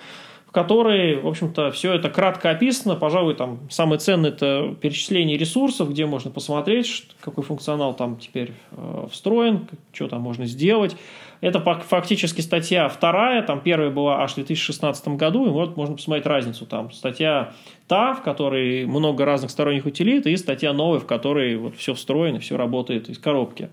в 0.47 0.53
которой, 0.53 1.17
в 1.17 1.27
общем-то, 1.27 1.73
все 1.73 1.93
это 1.93 2.09
кратко 2.09 2.51
описано. 2.51 2.95
Пожалуй, 2.95 3.35
там 3.35 3.69
самое 3.69 3.99
ценное 3.99 4.31
это 4.31 4.77
перечисление 4.81 5.37
ресурсов, 5.37 5.91
где 5.91 6.07
можно 6.07 6.31
посмотреть, 6.31 7.09
какой 7.21 7.43
функционал 7.43 7.93
там 7.95 8.19
теперь 8.19 8.53
э, 8.71 9.09
встроен, 9.11 9.67
что 9.93 10.07
там 10.07 10.21
можно 10.21 10.47
сделать. 10.47 10.97
Это 11.41 11.61
фактически 11.61 12.41
статья 12.41 12.89
вторая, 12.89 13.43
там 13.43 13.61
первая 13.61 13.91
была 13.91 14.23
аж 14.23 14.33
в 14.33 14.35
2016 14.37 15.09
году, 15.09 15.47
и 15.47 15.51
вот 15.51 15.77
можно 15.77 15.97
посмотреть 15.97 16.27
разницу. 16.27 16.67
Там 16.67 16.91
статья 16.93 17.53
та, 17.89 18.15
в 18.15 18.23
которой 18.23 18.87
много 18.87 19.25
разных 19.25 19.51
сторонних 19.51 19.87
утилит, 19.87 20.27
и 20.27 20.37
статья 20.37 20.73
новая, 20.73 20.99
в 20.99 21.07
которой 21.07 21.57
вот 21.57 21.77
все 21.77 21.95
встроено, 21.95 22.41
все 22.41 22.57
работает 22.57 23.09
из 23.09 23.19
коробки. 23.19 23.69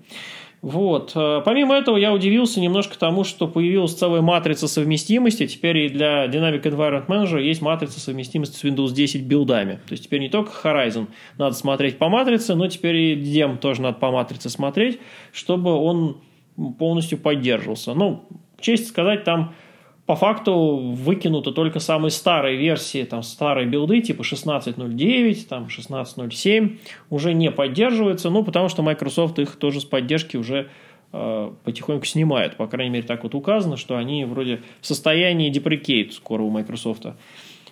Вот. 0.63 1.11
Э, 1.13 1.41
помимо 1.43 1.75
этого, 1.75 1.97
я 1.97 2.13
удивился 2.13 2.61
немножко 2.61 2.97
тому, 2.97 3.25
что 3.25 3.49
появилась 3.49 3.93
целая 3.95 4.21
матрица 4.21 4.69
совместимости. 4.69 5.45
Теперь 5.45 5.77
и 5.77 5.89
для 5.89 6.25
Dynamic 6.27 6.63
Environment 6.63 7.05
Manager 7.07 7.41
есть 7.41 7.61
матрица 7.61 7.99
совместимости 7.99 8.55
с 8.55 8.63
Windows 8.63 8.93
10 8.93 9.23
билдами. 9.23 9.81
То 9.87 9.91
есть 9.91 10.05
теперь 10.05 10.21
не 10.21 10.29
только 10.29 10.53
Horizon 10.63 11.07
надо 11.37 11.53
смотреть 11.55 11.97
по 11.97 12.07
матрице, 12.07 12.55
но 12.55 12.67
теперь 12.67 12.95
и 12.95 13.15
DEM 13.15 13.57
тоже 13.57 13.81
надо 13.81 13.97
по 13.97 14.09
матрице 14.09 14.49
смотреть, 14.49 14.99
чтобы 15.33 15.73
он 15.73 16.21
полностью 16.77 17.17
поддерживался. 17.17 17.93
Ну, 17.93 18.25
честь 18.59 18.87
сказать, 18.87 19.23
там 19.23 19.53
по 20.05 20.15
факту 20.15 20.77
выкинуты 20.77 21.51
только 21.51 21.79
самые 21.79 22.11
старые 22.11 22.57
версии, 22.57 23.03
там 23.03 23.23
старые 23.23 23.67
билды 23.67 24.01
типа 24.01 24.21
16.09, 24.21 25.47
там 25.47 25.67
16.07 25.67 26.77
уже 27.09 27.33
не 27.33 27.51
поддерживаются, 27.51 28.29
ну, 28.29 28.43
потому 28.43 28.67
что 28.67 28.83
Microsoft 28.83 29.39
их 29.39 29.55
тоже 29.55 29.79
с 29.79 29.85
поддержки 29.85 30.35
уже 30.35 30.69
э, 31.13 31.51
потихоньку 31.63 32.05
снимает. 32.05 32.57
По 32.57 32.67
крайней 32.67 32.91
мере, 32.91 33.07
так 33.07 33.23
вот 33.23 33.33
указано, 33.33 33.77
что 33.77 33.95
они 33.95 34.25
вроде 34.25 34.61
в 34.81 34.87
состоянии 34.87 35.49
деприкейт 35.49 36.13
скоро 36.13 36.43
у 36.43 36.49
Microsoft. 36.49 37.05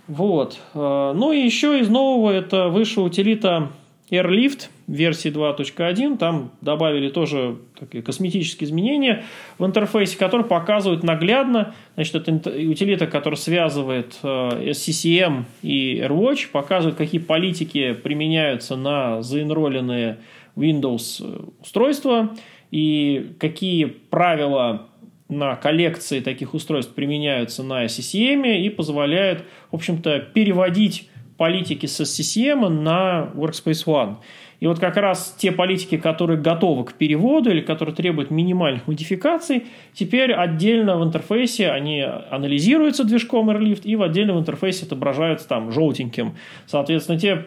Вот. 0.07 0.57
Э, 0.73 1.11
ну 1.13 1.33
и 1.33 1.39
еще 1.39 1.79
из 1.81 1.89
нового 1.89 2.31
это 2.31 2.69
вышла 2.69 3.03
утилита 3.03 3.71
Airlift 4.11 4.67
версии 4.87 5.31
2.1, 5.31 6.17
там 6.17 6.51
добавили 6.59 7.09
тоже 7.09 7.57
такие 7.79 8.03
косметические 8.03 8.67
изменения 8.67 9.23
в 9.57 9.65
интерфейсе, 9.65 10.17
которые 10.17 10.45
показывают 10.45 11.03
наглядно, 11.03 11.73
значит, 11.95 12.15
это 12.15 12.49
утилита, 12.49 13.07
которая 13.07 13.37
связывает 13.37 14.17
э, 14.21 14.27
SCCM 14.71 15.45
и 15.63 16.01
AirWatch, 16.01 16.51
показывает, 16.51 16.97
какие 16.97 17.21
политики 17.21 17.93
применяются 17.93 18.75
на 18.75 19.21
заинроленные 19.21 20.19
Windows 20.57 21.21
э, 21.21 21.45
устройства 21.61 22.35
и 22.69 23.31
какие 23.39 23.85
правила 23.85 24.89
на 25.29 25.55
коллекции 25.55 26.19
таких 26.19 26.53
устройств 26.53 26.93
применяются 26.93 27.63
на 27.63 27.85
SCCM 27.85 28.57
и 28.57 28.69
позволяет, 28.69 29.45
в 29.71 29.75
общем-то, 29.75 30.19
переводить 30.19 31.09
политики 31.37 31.85
с 31.85 32.01
SCCM 32.01 32.67
на 32.69 33.31
Workspace 33.35 33.85
ONE. 33.85 34.15
И 34.59 34.67
вот 34.67 34.79
как 34.79 34.95
раз 34.97 35.35
те 35.39 35.51
политики, 35.51 35.97
которые 35.97 36.39
готовы 36.39 36.85
к 36.85 36.93
переводу 36.93 37.49
или 37.49 37.61
которые 37.61 37.95
требуют 37.95 38.29
минимальных 38.29 38.87
модификаций, 38.87 39.65
теперь 39.93 40.31
отдельно 40.31 40.97
в 40.97 41.03
интерфейсе 41.03 41.71
они 41.71 42.01
анализируются 42.01 43.03
движком 43.03 43.49
Airlift 43.49 43.81
и 43.83 43.95
в 43.95 44.03
отдельном 44.03 44.37
интерфейсе 44.37 44.85
отображаются 44.85 45.47
там 45.47 45.71
желтеньким. 45.71 46.35
Соответственно, 46.67 47.19
те 47.19 47.45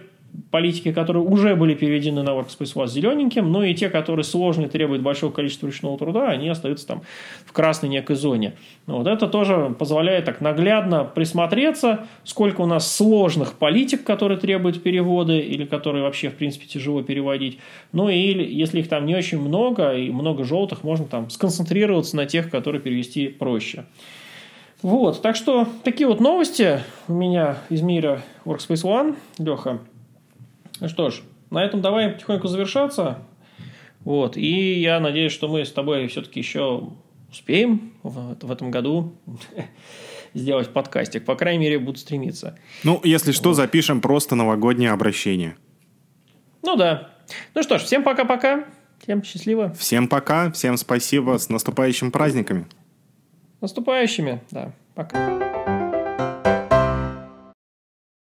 политики, 0.51 0.93
которые 0.93 1.23
уже 1.23 1.55
были 1.57 1.75
переведены 1.75 2.23
на 2.23 2.31
Workspace 2.31 2.75
ONE 2.75 2.87
зелененьким, 2.89 3.51
но 3.51 3.65
и 3.65 3.75
те, 3.75 3.89
которые 3.89 4.25
сложные, 4.25 4.69
требуют 4.69 5.03
большого 5.03 5.31
количества 5.31 5.67
ручного 5.67 5.99
труда, 5.99 6.29
они 6.29 6.49
остаются 6.49 6.87
там 6.87 7.03
в 7.47 7.53
красной 7.53 7.89
некой 7.89 8.17
зоне. 8.17 8.55
Вот 8.87 9.07
это 9.07 9.29
тоже 9.29 9.75
позволяет 9.79 10.25
так 10.25 10.41
наглядно 10.41 11.05
присмотреться, 11.05 12.07
сколько 12.25 12.63
у 12.63 12.67
нас 12.67 12.91
сложных 12.95 13.55
политик, 13.55 14.05
которые 14.05 14.39
требуют 14.39 14.83
перевода 14.83 15.35
или 15.35 15.65
которые 15.65 16.03
вообще, 16.03 16.31
в 16.31 16.35
принципе, 16.35 16.67
тяжело 16.67 17.03
переводить. 17.03 17.59
Ну 17.93 18.09
и 18.09 18.19
если 18.19 18.81
их 18.81 18.89
там 18.89 19.07
не 19.07 19.15
очень 19.15 19.41
много 19.41 19.95
и 19.95 20.11
много 20.11 20.45
желтых, 20.45 20.83
можно 20.83 21.07
там 21.07 21.31
сконцентрироваться 21.31 22.17
на 22.17 22.27
тех, 22.27 22.51
которые 22.51 22.81
перевести 22.81 23.29
проще. 23.29 23.85
Вот, 24.83 25.23
так 25.23 25.35
что 25.35 25.67
такие 25.83 26.07
вот 26.07 26.21
новости 26.21 26.81
у 27.09 27.15
меня 27.15 27.57
из 27.71 27.81
мира 27.81 28.21
Workspace 28.45 28.83
ONE. 28.85 29.17
Леха, 29.39 29.79
ну 30.81 30.89
что 30.89 31.11
ж, 31.11 31.21
на 31.51 31.65
этом 31.65 31.81
давай 31.81 32.11
потихоньку 32.11 32.49
завершаться. 32.49 33.19
Вот. 34.01 34.37
И 34.37 34.81
я 34.81 35.01
надеюсь, 35.01 35.33
что 35.33 35.49
мы 35.49 35.65
с 35.65 35.73
тобой 35.73 36.07
все-таки 36.09 36.41
еще 36.41 36.91
успеем 37.31 37.93
в, 38.03 38.37
в 38.41 38.51
этом 38.51 38.71
году 38.71 39.15
сделать 40.35 40.73
подкастик. 40.73 41.25
По 41.25 41.37
крайней 41.37 41.65
мере, 41.65 41.79
буду 41.79 41.99
стремиться. 41.99 42.59
Ну, 42.83 43.01
если 43.03 43.33
что, 43.33 43.51
вот. 43.51 43.55
запишем 43.55 44.01
просто 44.01 44.35
новогоднее 44.35 44.91
обращение. 44.91 45.57
Ну 46.63 46.77
да. 46.77 47.11
Ну 47.55 47.63
что 47.63 47.79
ж, 47.79 47.83
всем 47.83 48.03
пока-пока. 48.03 48.65
Всем 49.03 49.23
счастливо. 49.23 49.73
Всем 49.75 50.09
пока. 50.09 50.51
Всем 50.53 50.77
спасибо. 50.77 51.39
С 51.39 51.49
наступающими 51.49 52.11
праздниками. 52.11 52.67
Наступающими, 53.61 54.43
да. 54.51 54.73
Пока. 54.95 55.64